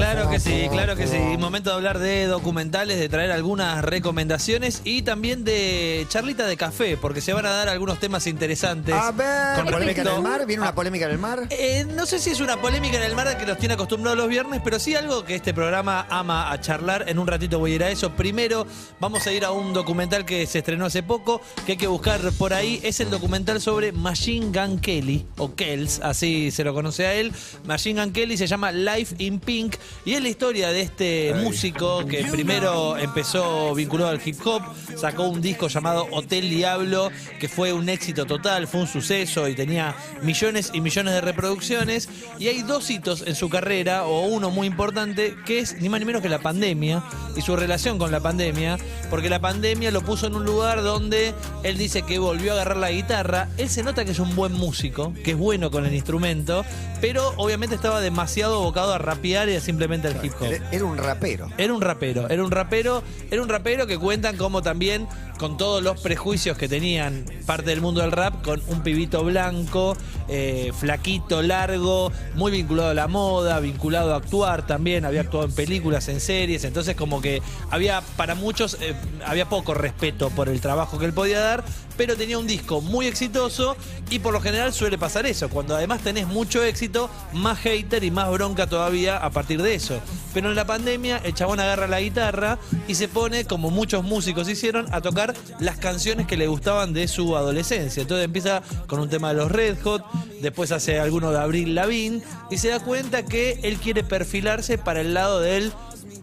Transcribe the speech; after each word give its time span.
Claro 0.00 0.30
que 0.30 0.40
sí, 0.40 0.66
claro 0.70 0.96
que 0.96 1.06
sí. 1.06 1.18
Momento 1.38 1.70
de 1.70 1.76
hablar 1.76 1.98
de 1.98 2.24
documentales, 2.24 2.98
de 2.98 3.08
traer 3.08 3.32
algunas 3.32 3.84
recomendaciones 3.84 4.80
y 4.84 5.02
también 5.02 5.44
de 5.44 6.06
charlita 6.08 6.46
de 6.46 6.56
café, 6.56 6.96
porque 6.96 7.20
se 7.20 7.34
van 7.34 7.44
a 7.44 7.50
dar 7.50 7.68
algunos 7.68 7.98
temas 8.00 8.26
interesantes. 8.26 8.94
A 8.94 9.12
ver, 9.12 9.56
con 9.56 9.66
polémica 9.66 10.00
en 10.00 10.08
el 10.08 10.22
mar, 10.22 10.46
viene 10.46 10.62
una 10.62 10.74
polémica 10.74 11.04
en 11.04 11.10
el 11.12 11.18
mar. 11.18 11.46
Eh, 11.50 11.86
no 11.94 12.06
sé 12.06 12.18
si 12.18 12.30
es 12.30 12.40
una 12.40 12.56
polémica 12.60 12.96
en 12.96 13.02
el 13.02 13.14
mar 13.14 13.36
que 13.36 13.44
nos 13.44 13.58
tiene 13.58 13.74
acostumbrados 13.74 14.16
los 14.16 14.28
viernes, 14.28 14.62
pero 14.64 14.78
sí 14.78 14.94
algo 14.94 15.24
que 15.24 15.34
este 15.34 15.52
programa 15.52 16.06
ama 16.08 16.50
a 16.50 16.60
charlar. 16.60 17.04
En 17.06 17.18
un 17.18 17.26
ratito 17.26 17.58
voy 17.58 17.72
a 17.72 17.74
ir 17.74 17.84
a 17.84 17.90
eso. 17.90 18.10
Primero 18.16 18.66
vamos 19.00 19.26
a 19.26 19.32
ir 19.32 19.44
a 19.44 19.50
un 19.50 19.74
documental 19.74 20.24
que 20.24 20.46
se 20.46 20.60
estrenó 20.60 20.86
hace 20.86 21.02
poco, 21.02 21.42
que 21.66 21.72
hay 21.72 21.78
que 21.78 21.86
buscar 21.86 22.20
por 22.38 22.54
ahí. 22.54 22.80
Es 22.82 23.00
el 23.00 23.10
documental 23.10 23.60
sobre 23.60 23.92
Machine 23.92 24.46
Gun 24.46 24.78
Kelly, 24.78 25.26
o 25.36 25.54
Kells, 25.54 26.00
así 26.02 26.50
se 26.50 26.64
lo 26.64 26.72
conoce 26.72 27.06
a 27.06 27.14
él. 27.14 27.32
Machine 27.66 28.02
Gun 28.02 28.12
Kelly 28.12 28.38
se 28.38 28.46
llama 28.46 28.72
Life 28.72 29.14
in 29.18 29.38
Pink 29.40 29.76
y 30.04 30.14
es 30.14 30.22
la 30.22 30.28
historia 30.28 30.70
de 30.70 30.80
este 30.80 31.34
músico 31.34 32.06
que 32.06 32.24
primero 32.24 32.96
empezó 32.96 33.74
vinculado 33.74 34.10
al 34.10 34.20
hip 34.24 34.38
hop, 34.44 34.62
sacó 34.96 35.28
un 35.28 35.42
disco 35.42 35.68
llamado 35.68 36.06
Hotel 36.10 36.48
Diablo, 36.48 37.10
que 37.38 37.48
fue 37.48 37.72
un 37.72 37.88
éxito 37.88 38.24
total, 38.24 38.66
fue 38.66 38.80
un 38.80 38.86
suceso 38.86 39.46
y 39.46 39.54
tenía 39.54 39.94
millones 40.22 40.70
y 40.72 40.80
millones 40.80 41.14
de 41.14 41.20
reproducciones. 41.20 42.08
Y 42.38 42.48
hay 42.48 42.62
dos 42.62 42.90
hitos 42.90 43.24
en 43.26 43.34
su 43.34 43.50
carrera, 43.50 44.04
o 44.06 44.26
uno 44.26 44.50
muy 44.50 44.66
importante, 44.66 45.34
que 45.44 45.58
es 45.58 45.80
ni 45.80 45.88
más 45.88 46.00
ni 46.00 46.06
menos 46.06 46.22
que 46.22 46.28
la 46.28 46.38
pandemia 46.38 47.02
y 47.36 47.42
su 47.42 47.54
relación 47.56 47.98
con 47.98 48.10
la 48.10 48.20
pandemia, 48.20 48.78
porque 49.10 49.28
la 49.28 49.40
pandemia 49.40 49.90
lo 49.90 50.00
puso 50.00 50.26
en 50.26 50.34
un 50.34 50.44
lugar 50.44 50.82
donde 50.82 51.34
él 51.62 51.76
dice 51.76 52.02
que 52.02 52.18
volvió 52.18 52.52
a 52.52 52.54
agarrar 52.54 52.78
la 52.78 52.90
guitarra. 52.90 53.48
Él 53.58 53.68
se 53.68 53.82
nota 53.82 54.04
que 54.06 54.12
es 54.12 54.18
un 54.18 54.34
buen 54.34 54.52
músico, 54.52 55.12
que 55.24 55.32
es 55.32 55.36
bueno 55.36 55.70
con 55.70 55.84
el 55.84 55.94
instrumento, 55.94 56.64
pero 57.00 57.34
obviamente 57.36 57.74
estaba 57.74 58.00
demasiado 58.00 58.56
abocado 58.56 58.94
a 58.94 58.98
rapear 58.98 59.48
y 59.48 59.56
a 59.56 59.60
simplemente 59.60 59.79
al 60.08 60.24
hip 60.24 60.32
hop. 60.40 60.44
Era, 60.44 60.70
era 60.70 60.84
un 60.84 60.96
rapero. 60.96 61.48
Era 61.56 61.72
un 61.72 61.80
rapero, 61.80 62.28
era 62.28 62.44
un 62.44 62.50
rapero, 62.50 63.02
era 63.30 63.42
un 63.42 63.48
rapero 63.48 63.86
que 63.86 63.98
cuentan 63.98 64.36
como 64.36 64.62
también 64.62 65.06
con 65.40 65.56
todos 65.56 65.82
los 65.82 65.98
prejuicios 65.98 66.58
que 66.58 66.68
tenían 66.68 67.24
parte 67.46 67.70
del 67.70 67.80
mundo 67.80 68.02
del 68.02 68.12
rap, 68.12 68.42
con 68.44 68.60
un 68.66 68.82
pibito 68.82 69.24
blanco, 69.24 69.96
eh, 70.28 70.70
flaquito, 70.78 71.40
largo, 71.40 72.12
muy 72.34 72.52
vinculado 72.52 72.90
a 72.90 72.94
la 72.94 73.08
moda, 73.08 73.58
vinculado 73.58 74.12
a 74.12 74.18
actuar 74.18 74.66
también, 74.66 75.06
había 75.06 75.22
actuado 75.22 75.46
en 75.46 75.54
películas, 75.54 76.08
en 76.08 76.20
series, 76.20 76.64
entonces 76.64 76.94
como 76.94 77.22
que 77.22 77.40
había 77.70 78.02
para 78.18 78.34
muchos, 78.34 78.76
eh, 78.82 78.94
había 79.24 79.48
poco 79.48 79.72
respeto 79.72 80.28
por 80.28 80.50
el 80.50 80.60
trabajo 80.60 80.98
que 80.98 81.06
él 81.06 81.14
podía 81.14 81.40
dar, 81.40 81.64
pero 81.96 82.16
tenía 82.16 82.38
un 82.38 82.46
disco 82.46 82.80
muy 82.80 83.06
exitoso 83.06 83.76
y 84.10 84.18
por 84.18 84.32
lo 84.32 84.40
general 84.40 84.72
suele 84.72 84.98
pasar 84.98 85.26
eso, 85.26 85.48
cuando 85.48 85.74
además 85.74 86.00
tenés 86.00 86.26
mucho 86.26 86.62
éxito, 86.64 87.10
más 87.32 87.58
hater 87.58 88.04
y 88.04 88.10
más 88.10 88.30
bronca 88.30 88.66
todavía 88.66 89.16
a 89.16 89.30
partir 89.30 89.62
de 89.62 89.74
eso. 89.74 90.00
Pero 90.32 90.50
en 90.50 90.54
la 90.54 90.66
pandemia 90.66 91.20
el 91.24 91.34
chabón 91.34 91.60
agarra 91.60 91.86
la 91.88 92.00
guitarra 92.00 92.58
y 92.88 92.94
se 92.94 93.08
pone, 93.08 93.44
como 93.44 93.70
muchos 93.70 94.04
músicos 94.04 94.48
hicieron, 94.48 94.86
a 94.94 95.00
tocar 95.00 95.29
las 95.58 95.76
canciones 95.78 96.26
que 96.26 96.36
le 96.36 96.46
gustaban 96.46 96.92
de 96.92 97.08
su 97.08 97.36
adolescencia. 97.36 98.02
Entonces 98.02 98.24
empieza 98.24 98.62
con 98.86 99.00
un 99.00 99.08
tema 99.08 99.28
de 99.28 99.34
los 99.34 99.50
Red 99.50 99.78
Hot, 99.82 100.04
después 100.40 100.72
hace 100.72 100.98
alguno 100.98 101.30
de 101.30 101.38
Abril 101.38 101.74
Lavigne 101.74 102.22
y 102.50 102.58
se 102.58 102.68
da 102.68 102.80
cuenta 102.80 103.24
que 103.24 103.60
él 103.62 103.78
quiere 103.78 104.04
perfilarse 104.04 104.78
para 104.78 105.00
el 105.00 105.14
lado 105.14 105.40
del 105.40 105.72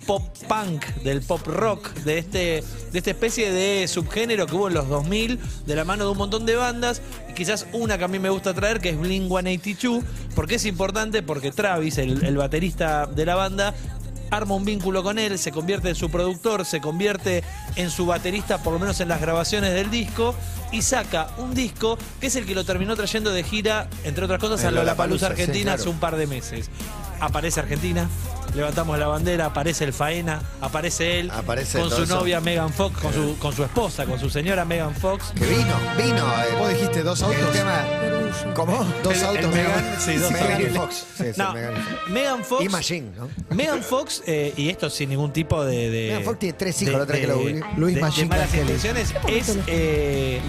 pop 0.08 0.24
punk, 0.48 0.86
del 1.04 1.22
pop 1.22 1.46
rock, 1.46 1.94
de 2.06 2.18
este 2.18 2.64
de 2.92 3.00
esta 3.00 3.12
especie 3.12 3.52
de 3.52 3.88
subgénero 3.88 4.48
que 4.48 4.56
hubo 4.56 4.70
en 4.70 4.74
los 4.74 4.88
2000, 4.88 5.40
de 5.66 5.76
la 5.76 5.84
mano 5.84 6.06
de 6.06 6.12
un 6.12 6.18
montón 6.18 6.46
de 6.46 6.56
bandas, 6.56 7.02
y 7.30 7.34
quizás 7.34 7.68
una 7.74 7.98
que 7.98 8.06
a 8.06 8.08
mí 8.08 8.18
me 8.18 8.30
gusta 8.30 8.54
traer, 8.54 8.80
que 8.80 8.90
es 8.90 9.00
Blink 9.00 9.28
182, 9.28 10.04
porque 10.34 10.56
es 10.56 10.66
importante, 10.66 11.22
porque 11.22 11.52
Travis, 11.52 11.98
el, 11.98 12.24
el 12.24 12.38
baterista 12.38 13.06
de 13.06 13.26
la 13.26 13.36
banda, 13.36 13.76
arma 14.32 14.56
un 14.56 14.66
vínculo 14.66 15.04
con 15.04 15.20
él, 15.20 15.38
se 15.38 15.52
convierte 15.52 15.90
en 15.90 15.96
su 15.96 16.10
productor, 16.10 16.66
se 16.66 16.82
convierte 16.82 17.44
en 17.76 17.90
su 17.90 18.06
baterista, 18.06 18.58
por 18.60 18.74
lo 18.74 18.80
menos 18.80 19.00
en 19.00 19.08
las 19.08 19.22
grabaciones 19.22 19.74
del 19.74 19.90
disco, 19.90 20.36
y 20.72 20.82
saca 20.82 21.30
un 21.38 21.54
disco 21.54 21.98
que 22.20 22.28
es 22.28 22.36
el 22.36 22.46
que 22.46 22.56
lo 22.56 22.66
terminó 22.66 22.96
trayendo 22.96 23.32
de 23.32 23.44
gira, 23.44 23.90
entre 24.04 24.26
otras 24.26 24.40
cosas, 24.40 24.64
a 24.66 24.72
Lollapalooza 24.72 25.28
sí, 25.28 25.32
Argentina 25.32 25.64
claro. 25.64 25.82
hace 25.82 25.90
un 25.90 26.00
par 26.00 26.16
de 26.18 26.28
meses. 26.28 26.70
Aparece 27.20 27.60
Argentina, 27.60 28.08
levantamos 28.56 28.98
la 28.98 29.08
bandera, 29.08 29.46
aparece 29.48 29.84
el 29.84 29.94
Faena, 29.94 30.42
aparece 30.62 31.20
él 31.20 31.32
Aparece 31.32 31.80
con 31.80 31.90
su 31.90 32.04
eso. 32.04 32.16
novia 32.16 32.40
Megan 32.42 32.72
Fox, 32.74 32.98
con 33.00 33.14
su, 33.14 33.38
con 33.40 33.54
su 33.56 33.64
esposa, 33.64 34.06
con 34.06 34.20
su 34.20 34.30
señora 34.30 34.66
Megan 34.66 34.96
Fox. 34.96 35.32
Que 35.36 35.46
vino, 35.46 35.74
vino. 35.98 36.26
el- 36.50 36.56
Vos 36.58 36.70
dijiste 36.70 37.04
dos 37.04 37.20
el 37.22 37.26
autos. 37.28 37.52
tema- 37.52 37.84
¿Cómo? 38.54 38.86
Dos 39.04 39.18
El- 39.18 39.24
autos, 39.26 39.44
el 39.46 39.50
Megan. 39.52 39.84
Megan- 39.84 40.02
sí, 40.02 40.16
dos 40.16 40.32
Megan 40.32 40.62
y 40.62 40.66
autos. 40.66 40.78
Fox. 40.78 40.96
Sí, 41.18 41.24
sí, 41.26 41.32
No, 41.38 41.54
Megan 41.54 41.74
y 41.74 41.80
Fox. 41.82 42.10
Megan 42.10 42.44
Fox. 42.46 42.64
Y 42.66 42.70
Machine, 42.70 43.08
¿no? 43.18 43.56
Megan 43.56 43.84
Fox, 43.84 44.24
eh, 44.28 44.54
y 44.58 44.70
esto 44.70 44.90
sin 44.90 45.10
ningún 45.10 45.32
tipo 45.34 45.64
de. 45.64 45.90
de- 45.90 46.08
Megan 46.10 46.24
Fox 46.24 46.40
tiene 46.40 46.54
tres 46.58 46.82
hijos, 46.82 46.92
de- 46.94 46.98
la 46.98 47.04
otra 47.04 47.20
que 47.20 47.28
lo 47.28 47.38
googleé. 47.38 47.62
Luis 47.78 47.96
de- 47.96 48.00
de 48.02 48.06
Machine 48.06 48.28
malas 48.28 48.50
Kelly. 48.50 48.62
intenciones, 48.62 49.14
es, 49.28 49.58
eh, 49.68 50.42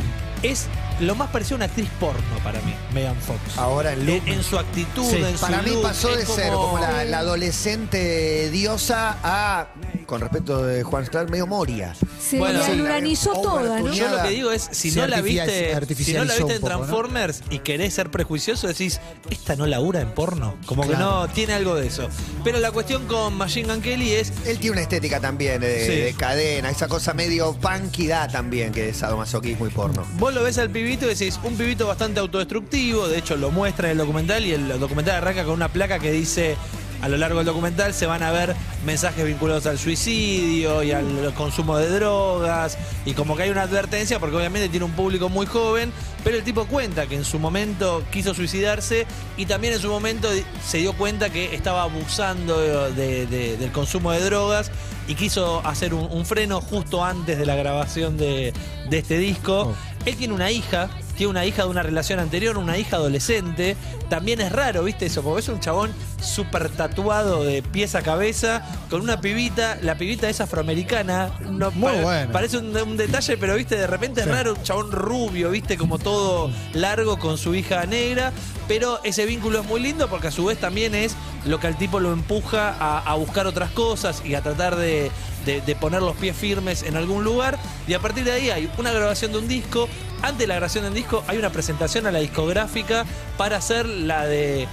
es 0.42 0.66
lo 1.00 1.14
más 1.14 1.30
parecido 1.30 1.54
a 1.54 1.58
una 1.58 1.64
actriz 1.66 1.88
porno 2.00 2.20
para 2.42 2.60
mí, 2.62 2.74
Megan 2.92 3.16
Fox. 3.16 3.56
Ahora 3.58 3.92
en 3.92 4.06
look. 4.06 4.22
En, 4.26 4.34
en 4.34 4.42
su 4.42 4.58
actitud, 4.58 5.04
Sí. 5.08 5.16
en 5.16 5.34
su 5.36 5.40
Para 5.40 5.62
mí 5.62 5.70
look, 5.70 5.82
pasó 5.82 6.14
de 6.14 6.26
ser 6.26 6.52
como 6.52 6.78
la, 6.78 7.04
la 7.04 7.18
adolescente 7.20 8.50
diosa 8.50 9.16
a, 9.22 9.68
con 10.08 10.22
respecto 10.22 10.64
de 10.64 10.82
Juan 10.84 11.04
Sclar, 11.04 11.28
medio 11.28 11.46
Moria. 11.46 11.94
Se 12.18 12.38
Bueno, 12.38 12.60
la 12.60 12.64
sí. 12.64 12.80
organizó 12.80 13.32
toda, 13.42 13.80
¿no? 13.80 13.92
Yo 13.92 14.08
lo 14.08 14.22
que 14.22 14.30
digo 14.30 14.50
es, 14.50 14.66
si 14.72 14.90
Se 14.90 15.00
no 15.00 15.06
la 15.06 15.20
viste, 15.20 15.66
si 15.66 15.70
no 15.72 15.76
artificializó 15.76 16.24
la 16.24 16.32
viste 16.34 16.52
en 16.52 16.56
un 16.56 16.60
poco, 16.62 16.68
¿no? 16.72 16.76
Transformers 16.78 17.42
y 17.50 17.58
querés 17.58 17.92
ser 17.92 18.10
prejuicioso, 18.10 18.68
decís, 18.68 19.00
esta 19.28 19.54
no 19.54 19.66
labura 19.66 20.00
en 20.00 20.10
porno. 20.14 20.56
Como 20.64 20.88
que 20.88 20.96
no 20.96 21.28
tiene 21.28 21.52
algo 21.52 21.74
de 21.74 21.86
eso. 21.88 22.08
Pero 22.42 22.58
la 22.58 22.72
cuestión 22.72 23.06
con 23.06 23.34
Machine 23.36 23.68
Gun 23.70 23.82
Kelly 23.82 24.12
es 24.12 24.32
Él 24.46 24.56
tiene 24.58 24.72
una 24.72 24.80
estética 24.80 25.20
también 25.20 25.60
de, 25.60 25.84
Sí. 25.86 26.00
de 26.00 26.14
cadena, 26.14 26.70
esa 26.70 26.88
cosa 26.88 27.12
medio 27.12 27.52
punky 27.52 28.06
da 28.06 28.28
también, 28.28 28.72
que 28.72 28.88
es 28.88 28.96
sadomasoquismo 28.96 29.66
y 29.66 29.70
porno. 29.70 30.06
Vos 30.14 30.32
lo 30.32 30.42
ves 30.42 30.56
al 30.56 30.70
pibito 30.70 31.04
y 31.04 31.10
decís, 31.10 31.38
un 31.44 31.54
pibito 31.54 31.86
bastante 31.86 32.18
autodestructivo, 32.20 33.08
de 33.08 33.18
hecho 33.18 33.36
lo 33.36 33.50
muestra 33.50 33.88
en 33.88 33.92
el 33.92 33.98
documental 33.98 34.46
y 34.46 34.52
el 34.52 34.68
documental 34.80 35.16
arranca 35.16 35.44
con 35.44 35.52
una 35.52 35.68
placa 35.70 35.98
que 35.98 36.10
dice, 36.12 36.56
a 37.02 37.08
lo 37.08 37.16
largo 37.16 37.38
del 37.38 37.46
documental 37.46 37.94
se 37.94 38.06
van 38.06 38.22
a 38.22 38.30
ver 38.32 38.54
mensajes 38.84 39.24
vinculados 39.24 39.66
al 39.66 39.78
suicidio 39.78 40.82
y 40.82 40.90
al 40.92 41.32
consumo 41.34 41.76
de 41.78 41.88
drogas 41.90 42.76
y 43.04 43.12
como 43.14 43.36
que 43.36 43.44
hay 43.44 43.50
una 43.50 43.62
advertencia 43.62 44.18
porque 44.18 44.36
obviamente 44.36 44.68
tiene 44.68 44.84
un 44.84 44.92
público 44.92 45.28
muy 45.28 45.46
joven, 45.46 45.92
pero 46.24 46.36
el 46.36 46.42
tipo 46.44 46.66
cuenta 46.66 47.06
que 47.06 47.14
en 47.16 47.24
su 47.24 47.38
momento 47.38 48.02
quiso 48.10 48.34
suicidarse 48.34 49.06
y 49.36 49.46
también 49.46 49.74
en 49.74 49.80
su 49.80 49.88
momento 49.88 50.28
se 50.66 50.78
dio 50.78 50.92
cuenta 50.92 51.30
que 51.30 51.54
estaba 51.54 51.82
abusando 51.84 52.58
de- 52.90 53.26
de- 53.26 53.56
del 53.56 53.70
consumo 53.72 54.10
de 54.12 54.20
drogas 54.24 54.70
y 55.06 55.14
quiso 55.14 55.60
hacer 55.66 55.94
un, 55.94 56.06
un 56.10 56.26
freno 56.26 56.60
justo 56.60 57.04
antes 57.04 57.38
de 57.38 57.46
la 57.46 57.54
grabación 57.56 58.16
de, 58.16 58.52
de 58.90 58.98
este 58.98 59.18
disco. 59.18 59.68
Oh. 59.72 59.74
Él 60.04 60.16
tiene 60.16 60.34
una 60.34 60.50
hija, 60.50 60.90
tiene 61.18 61.30
una 61.32 61.44
hija 61.44 61.64
de 61.64 61.68
una 61.68 61.82
relación 61.82 62.18
anterior, 62.20 62.56
una 62.56 62.78
hija 62.78 62.96
adolescente. 62.96 63.76
También 64.08 64.40
es 64.40 64.50
raro, 64.52 64.84
¿viste 64.84 65.04
eso? 65.06 65.22
Porque 65.22 65.40
es 65.40 65.48
un 65.48 65.60
chabón 65.60 65.90
súper 66.22 66.70
tatuado 66.70 67.44
de 67.44 67.62
pies 67.62 67.94
a 67.94 68.02
cabeza, 68.02 68.62
con 68.88 69.02
una 69.02 69.20
pibita. 69.20 69.76
La 69.82 69.96
pibita 69.98 70.28
es 70.30 70.40
afroamericana. 70.40 71.30
No, 71.50 71.70
Muy 71.72 71.92
bueno. 72.02 72.32
Parece 72.32 72.58
un, 72.58 72.74
un 72.76 72.96
detalle, 72.96 73.36
pero, 73.36 73.56
¿viste? 73.56 73.76
De 73.76 73.86
repente 73.86 74.22
Sí. 74.22 74.28
es 74.28 74.34
raro, 74.34 74.54
un 74.54 74.62
chabón 74.62 74.92
rubio, 74.92 75.50
¿viste? 75.50 75.76
Como 75.76 75.98
todo 75.98 76.50
largo 76.72 77.18
con 77.18 77.36
su 77.36 77.54
hija 77.54 77.84
negra. 77.84 78.32
Pero 78.68 79.00
ese 79.02 79.26
vínculo 79.26 79.60
es 79.60 79.66
muy 79.66 79.80
lindo 79.80 80.08
porque 80.08 80.28
a 80.28 80.30
su 80.30 80.44
vez 80.44 80.58
también 80.58 80.94
es 80.94 81.14
lo 81.44 81.58
que 81.58 81.66
al 81.66 81.76
tipo 81.78 82.00
lo 82.00 82.12
empuja 82.12 82.76
a, 82.78 82.98
a 83.00 83.14
buscar 83.14 83.46
otras 83.46 83.70
cosas 83.70 84.22
y 84.24 84.34
a 84.34 84.42
tratar 84.42 84.76
de, 84.76 85.10
de- 85.46 85.60
de 85.62 85.74
poner 85.76 86.02
los 86.02 86.14
pies 86.16 86.36
firmes 86.36 86.82
en 86.82 86.96
algún 86.96 87.24
lugar. 87.24 87.58
Y 87.88 87.94
a 87.94 87.98
partir 87.98 88.24
de 88.24 88.32
ahí 88.32 88.50
hay 88.50 88.70
una 88.78 88.92
grabación 88.92 89.32
de 89.32 89.38
un 89.38 89.48
disco. 89.48 89.88
Antes 90.22 90.38
de 90.38 90.46
la 90.46 90.54
grabación 90.56 90.84
de 90.84 90.88
un 90.88 90.94
disco 90.94 91.22
hay 91.26 91.38
una 91.38 91.50
presentación 91.50 92.06
a 92.06 92.10
la 92.10 92.18
discográfica 92.18 93.04
para 93.36 93.56
hacer 93.56 93.86
la 93.86 94.26
de 94.26 94.66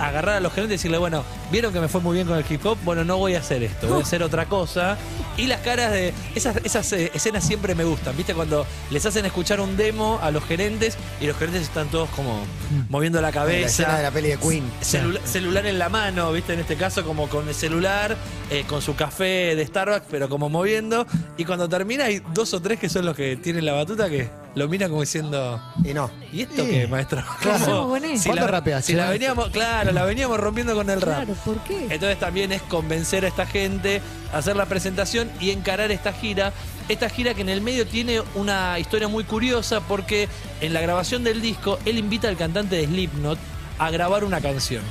agarrar 0.00 0.34
a 0.34 0.40
los 0.40 0.52
gerentes 0.52 0.74
y 0.74 0.76
decirle, 0.78 0.98
bueno, 0.98 1.22
vieron 1.52 1.72
que 1.72 1.78
me 1.78 1.86
fue 1.86 2.00
muy 2.00 2.16
bien 2.16 2.26
con 2.26 2.36
el 2.36 2.44
hip 2.50 2.66
hop, 2.66 2.76
bueno, 2.84 3.04
no 3.04 3.16
voy 3.16 3.36
a 3.36 3.38
hacer 3.38 3.62
esto, 3.62 3.86
voy 3.86 4.00
a 4.00 4.02
hacer 4.02 4.24
otra 4.24 4.46
cosa. 4.46 4.98
Y 5.36 5.46
las 5.46 5.60
caras 5.60 5.92
de... 5.92 6.12
Esas, 6.34 6.56
esas 6.64 6.92
eh, 6.94 7.12
escenas 7.14 7.46
siempre 7.46 7.76
me 7.76 7.84
gustan, 7.84 8.16
¿viste? 8.16 8.34
Cuando 8.34 8.66
les 8.90 9.06
hacen 9.06 9.24
escuchar 9.24 9.60
un 9.60 9.76
demo 9.76 10.18
a 10.20 10.32
los 10.32 10.42
gerentes 10.44 10.96
y 11.20 11.28
los 11.28 11.36
gerentes 11.36 11.62
están 11.62 11.86
todos 11.90 12.08
como 12.10 12.42
moviendo 12.88 13.20
la 13.20 13.28
La 13.28 13.32
cabeza. 13.32 13.66
escena 13.68 13.96
de 13.98 14.02
la 14.02 14.10
peli 14.10 14.30
de 14.30 14.36
Queen. 14.38 14.64
Celula- 14.82 15.20
celular 15.24 15.64
en 15.66 15.78
la 15.78 15.88
mano, 15.88 16.32
¿viste? 16.32 16.54
En 16.54 16.58
este 16.58 16.74
caso, 16.74 17.04
como 17.04 17.28
con 17.28 17.46
el 17.48 17.54
celular, 17.54 18.16
eh, 18.50 18.64
con 18.66 18.82
su 18.82 18.96
café 18.96 19.54
de 19.54 19.64
Starbucks, 19.64 20.06
pero 20.10 20.28
como 20.28 20.48
moviendo. 20.48 21.06
Y 21.36 21.44
cuando 21.44 21.68
termina, 21.68 22.06
hay 22.06 22.20
dos 22.34 22.52
o 22.52 22.60
tres 22.60 22.80
que 22.80 22.88
son 22.88 23.06
los 23.06 23.14
que 23.14 23.36
tienen 23.36 23.64
la 23.64 23.74
batuta 23.74 24.10
que 24.10 24.28
lo 24.58 24.68
mira 24.68 24.88
como 24.88 25.00
diciendo. 25.00 25.60
Y 25.84 25.94
no. 25.94 26.10
¿Y 26.32 26.42
esto 26.42 26.64
Sí. 26.64 26.70
qué, 26.70 26.86
maestro? 26.86 27.24
Claro. 27.40 27.94
Si 28.16 28.28
¿Cuándo 28.28 28.44
la, 28.46 28.50
rapeas? 28.50 28.84
si 28.84 28.92
la 28.92 28.98
Claro. 29.04 29.12
veníamos, 29.12 29.48
claro, 29.50 29.92
la 29.92 30.04
veníamos 30.04 30.38
rompiendo 30.38 30.74
con 30.74 30.90
el 30.90 31.00
rap. 31.00 31.24
Claro, 31.24 31.34
¿por 31.44 31.58
qué? 31.64 31.82
Entonces 31.90 32.18
también 32.18 32.52
es 32.52 32.60
convencer 32.62 33.24
a 33.24 33.28
esta 33.28 33.46
gente, 33.46 34.02
hacer 34.34 34.56
la 34.56 34.66
presentación 34.66 35.30
y 35.40 35.50
encarar 35.50 35.90
esta 35.90 36.12
gira. 36.12 36.52
Esta 36.88 37.08
gira 37.08 37.34
que 37.34 37.42
en 37.42 37.48
el 37.50 37.60
medio 37.60 37.86
tiene 37.86 38.22
una 38.34 38.78
historia 38.78 39.08
muy 39.08 39.24
curiosa 39.24 39.80
porque 39.80 40.28
en 40.60 40.72
la 40.72 40.80
grabación 40.80 41.22
del 41.24 41.40
disco 41.40 41.78
él 41.84 41.98
invita 41.98 42.28
al 42.28 42.36
cantante 42.36 42.76
de 42.76 42.86
Slipknot 42.86 43.38
a 43.78 43.90
grabar 43.90 44.24
una 44.24 44.40
canción. 44.40 44.82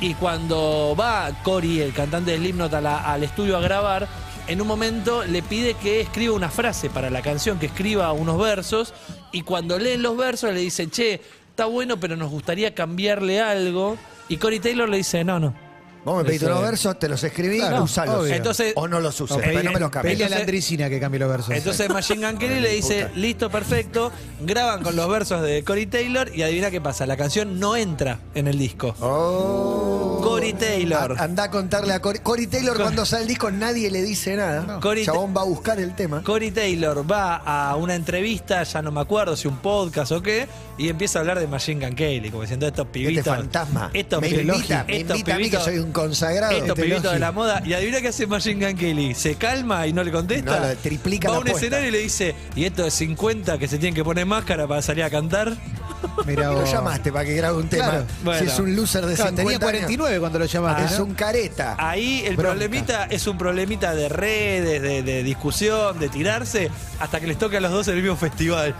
Y 0.00 0.14
cuando 0.14 0.94
va 0.98 1.30
Cory, 1.42 1.80
el 1.80 1.92
cantante 1.92 2.32
de 2.32 2.38
Slipknot, 2.38 2.72
a 2.74 2.80
la- 2.80 3.12
al 3.12 3.22
estudio 3.22 3.56
a 3.56 3.60
grabar, 3.60 4.08
en 4.46 4.60
un 4.60 4.66
momento 4.66 5.24
le 5.24 5.42
pide 5.42 5.74
que 5.74 6.00
escriba 6.00 6.34
una 6.34 6.50
frase 6.50 6.90
para 6.90 7.10
la 7.10 7.22
canción, 7.22 7.58
que 7.58 7.66
escriba 7.66 8.12
unos 8.12 8.38
versos, 8.38 8.92
y 9.32 9.42
cuando 9.42 9.78
leen 9.78 10.02
los 10.02 10.16
versos 10.16 10.52
le 10.52 10.60
dice, 10.60 10.88
che, 10.88 11.20
está 11.50 11.66
bueno, 11.66 11.98
pero 11.98 12.16
nos 12.16 12.30
gustaría 12.30 12.74
cambiarle 12.74 13.40
algo. 13.40 13.96
Y 14.28 14.36
Cory 14.36 14.60
Taylor 14.60 14.88
le 14.88 14.98
dice, 14.98 15.24
no, 15.24 15.40
no. 15.40 15.63
Vos 16.04 16.18
me 16.18 16.24
pediste 16.24 16.46
Eso 16.46 16.54
unos 16.54 16.64
versos, 16.70 16.98
te 16.98 17.08
los 17.08 17.24
escribí, 17.24 17.58
Claro, 17.58 17.82
usalos. 17.84 18.16
obvio. 18.16 18.34
Entonces- 18.34 18.72
o 18.76 18.86
no 18.88 19.00
los 19.00 19.18
uses, 19.20 19.36
O 19.36 19.40
pero 19.40 19.62
no 19.62 19.72
me 19.72 19.80
los 19.80 19.90
cambies. 19.90 20.12
pedile 20.14 20.26
a 20.26 20.28
la 20.28 20.36
Andricina 20.36 20.88
que 20.90 21.00
cambie 21.00 21.18
los 21.20 21.28
versos. 21.30 21.50
Entonces 21.54 21.88
Machine 21.88 22.26
Gun 22.30 22.38
Kelly 22.38 22.60
le 22.60 22.68
dice, 22.70 23.08
listo, 23.16 23.50
perfecto, 23.50 24.12
graban 24.40 24.82
con 24.82 24.96
los 24.96 25.08
versos 25.08 25.42
de 25.42 25.64
Cory 25.64 25.86
Taylor 25.86 26.30
y 26.34 26.42
adivina 26.42 26.70
qué 26.70 26.80
pasa, 26.80 27.06
la 27.06 27.16
canción 27.16 27.58
no 27.58 27.76
entra 27.76 28.18
en 28.34 28.48
el 28.48 28.58
disco. 28.58 28.94
Oh. 29.00 30.20
Cory 30.22 30.52
Taylor. 30.54 31.16
A- 31.18 31.24
Anda 31.24 31.44
a 31.44 31.50
contarle 31.50 31.92
a 31.92 32.00
Cory. 32.00 32.18
Cory 32.20 32.46
Taylor 32.46 32.76
cuando 32.80 33.04
sale 33.04 33.22
el 33.22 33.28
disco 33.28 33.50
nadie 33.50 33.90
le 33.90 34.02
dice 34.02 34.36
nada. 34.36 34.80
Cory 34.80 35.04
Chabón 35.04 35.34
va 35.36 35.42
a 35.42 35.44
buscar 35.44 35.78
el 35.78 35.94
tema. 35.94 36.22
Cory 36.22 36.50
Taylor 36.50 37.10
va 37.10 37.36
a 37.36 37.76
una 37.76 37.94
entrevista, 37.94 38.62
ya 38.62 38.82
no 38.82 38.90
me 38.90 39.00
acuerdo 39.00 39.36
si 39.36 39.48
un 39.48 39.58
podcast 39.58 40.12
o 40.12 40.22
qué, 40.22 40.48
y 40.78 40.88
empieza 40.88 41.18
a 41.18 41.20
hablar 41.20 41.38
de 41.40 41.46
Machine 41.46 41.86
Gun 41.86 41.94
Kelly, 41.94 42.30
como 42.30 42.42
diciendo 42.42 42.66
estos 42.66 42.86
pibitos. 42.88 43.18
Este 43.18 43.30
fantasma. 43.30 43.90
Estos 43.92 44.20
me 44.22 44.28
pi- 44.28 44.34
invita, 44.40 44.84
me 44.88 44.96
estos 45.00 45.18
invita 45.18 45.34
a 45.34 45.38
mí 45.38 45.44
que 45.44 45.50
pibitos- 45.58 45.64
soy 45.64 45.78
un 45.78 45.92
consagrado. 45.94 46.52
Estos 46.52 46.68
Este 46.78 46.82
pibitos 46.82 47.12
de 47.12 47.18
la 47.18 47.32
moda. 47.32 47.62
Y 47.64 47.72
adivina 47.72 48.02
qué 48.02 48.08
hace 48.08 48.26
Machine 48.26 48.66
Gun 48.66 48.76
Kelly. 48.76 49.14
Se 49.14 49.36
calma 49.36 49.86
y 49.86 49.94
no 49.94 50.04
le 50.04 50.12
contesta. 50.12 50.60
No, 50.60 50.68
lo 50.68 50.76
triplica 50.76 51.30
Va 51.30 51.36
a 51.36 51.38
un 51.38 51.48
apuesta. 51.48 51.66
escenario 51.66 51.88
y 51.88 51.92
le 51.92 51.98
dice, 52.00 52.34
¿y 52.54 52.64
esto 52.66 52.84
es 52.86 52.92
50 52.94 53.56
que 53.56 53.66
se 53.68 53.78
tienen 53.78 53.94
que 53.94 54.04
poner 54.04 54.26
máscara 54.26 54.66
para 54.68 54.82
salir 54.82 55.04
a 55.04 55.08
cantar? 55.10 55.56
Mirá 56.26 56.52
Y 56.52 56.54
lo 56.54 56.64
llamaste 56.66 57.10
para 57.10 57.24
que 57.24 57.34
grabe 57.34 57.56
un 57.56 57.68
tema. 57.68 57.84
Claro. 57.88 58.06
Bueno. 58.22 58.40
Si 58.40 58.46
es 58.46 58.58
un 58.58 58.76
loser 58.76 59.06
de 59.06 59.14
Claro, 59.14 59.30
50 59.30 59.36
tenía 59.36 59.50
años, 59.52 59.62
49 59.62 60.20
cuando 60.20 60.38
lo 60.40 60.44
llamaste. 60.44 60.84
es 60.92 60.98
¿no? 60.98 61.04
un 61.06 61.14
careta. 61.14 61.76
Ahí 61.78 62.24
el 62.26 62.36
Bronca. 62.36 62.50
problemita 62.52 63.04
es 63.04 63.26
un 63.26 63.38
problemita 63.38 63.94
de 63.94 64.08
redes, 64.10 64.82
de, 64.82 65.02
de 65.02 65.22
discusión, 65.22 65.98
de 65.98 66.08
tirarse, 66.10 66.70
hasta 67.00 67.20
que 67.20 67.26
les 67.26 67.38
toque 67.38 67.56
a 67.56 67.60
los 67.60 67.70
dos 67.72 67.88
el 67.88 67.96
mismo 68.02 68.16
festival. 68.16 68.74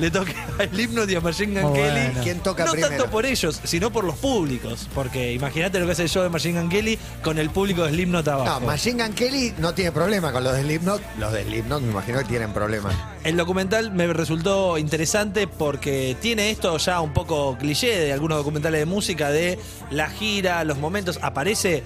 Le 0.00 0.10
toque 0.10 0.34
al 0.58 0.80
himno 0.80 1.04
de 1.04 1.20
Machine 1.20 1.60
Gun 1.60 1.70
Muy 1.72 1.78
Kelly. 1.80 2.00
bueno. 2.06 2.20
¿Quién 2.22 2.40
toca 2.40 2.64
no 2.64 2.72
primero? 2.72 2.88
tanto 2.96 3.10
por 3.10 3.26
ellos, 3.26 3.60
sino 3.64 3.92
por 3.92 4.04
los 4.04 4.16
públicos. 4.16 4.88
Porque 4.94 5.32
imagínate 5.34 5.78
lo 5.78 5.86
que 5.86 5.92
es 5.92 5.98
el 6.00 6.08
show 6.08 6.22
de 6.22 6.30
Machine 6.30 6.58
Gun 6.60 6.70
Kelly 6.70 6.98
con 7.22 7.38
el 7.38 7.50
público 7.50 7.84
de 7.84 7.90
Slipknot 7.90 8.24
No, 8.26 8.32
abajo. 8.32 8.60
Machine 8.60 9.04
Gun 9.04 9.12
Kelly 9.14 9.54
no 9.58 9.74
tiene 9.74 9.92
problema 9.92 10.32
con 10.32 10.42
los 10.42 10.54
de 10.54 10.62
Slipknot. 10.62 11.02
Los 11.18 11.32
de 11.32 11.44
Slipknot 11.44 11.82
me 11.82 11.90
imagino 11.92 12.18
que 12.20 12.24
tienen 12.24 12.52
problemas. 12.52 12.94
El 13.22 13.36
documental 13.36 13.92
me 13.92 14.06
resultó 14.12 14.78
interesante 14.78 15.46
porque 15.46 16.16
tiene 16.22 16.50
esto 16.50 16.76
ya 16.78 17.00
un 17.02 17.12
poco 17.12 17.56
cliché 17.58 17.98
de 17.98 18.12
algunos 18.14 18.38
documentales 18.38 18.80
de 18.80 18.86
música, 18.86 19.28
de 19.30 19.58
la 19.90 20.08
gira, 20.08 20.64
los 20.64 20.78
momentos. 20.78 21.18
Aparece, 21.20 21.82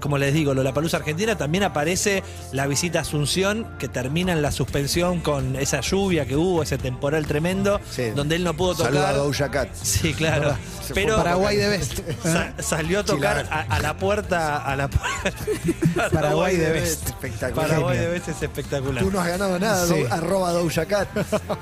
como 0.00 0.16
les 0.16 0.32
digo, 0.32 0.54
la 0.54 0.72
Palusa 0.72 0.96
Argentina, 0.96 1.36
también 1.36 1.64
aparece 1.64 2.22
la 2.52 2.66
visita 2.66 3.00
a 3.00 3.02
Asunción, 3.02 3.66
que 3.78 3.88
termina 3.88 4.32
en 4.32 4.40
la 4.40 4.50
suspensión 4.50 5.20
con 5.20 5.56
esa 5.56 5.80
lluvia 5.82 6.24
que 6.26 6.36
hubo, 6.36 6.62
ese 6.62 6.78
temporal 6.78 7.26
tremendo, 7.26 7.80
Sí. 7.90 8.10
donde 8.16 8.36
él 8.36 8.44
no 8.44 8.54
pudo 8.54 8.74
Saluda 8.74 9.10
a 9.10 9.12
tocar. 9.12 9.26
Doja 9.26 9.50
Cat. 9.50 9.68
Sí, 9.74 10.14
claro. 10.14 10.56
Pero 10.94 11.16
Paraguay 11.16 11.56
de 11.56 11.68
Best. 11.78 12.00
sa- 12.22 12.54
salió 12.62 13.00
a 13.00 13.04
tocar 13.04 13.46
a, 13.50 13.60
a 13.60 13.78
la 13.80 13.98
puerta, 13.98 14.56
a 14.56 14.74
la 14.74 14.88
Paraguay 16.12 16.56
de 16.56 16.70
Best. 16.72 17.08
Espectacular. 17.08 17.68
Paraguay 17.68 17.98
de. 17.98 18.08
Best 18.08 18.28
es 18.28 18.42
espectacular. 18.42 19.04
Tú 19.04 19.10
no 19.10 19.20
has 19.20 19.28
ganado 19.28 19.58
nada, 19.58 19.86
Sí. 19.86 20.02
arroba 20.10 20.52
Doja 20.52 20.77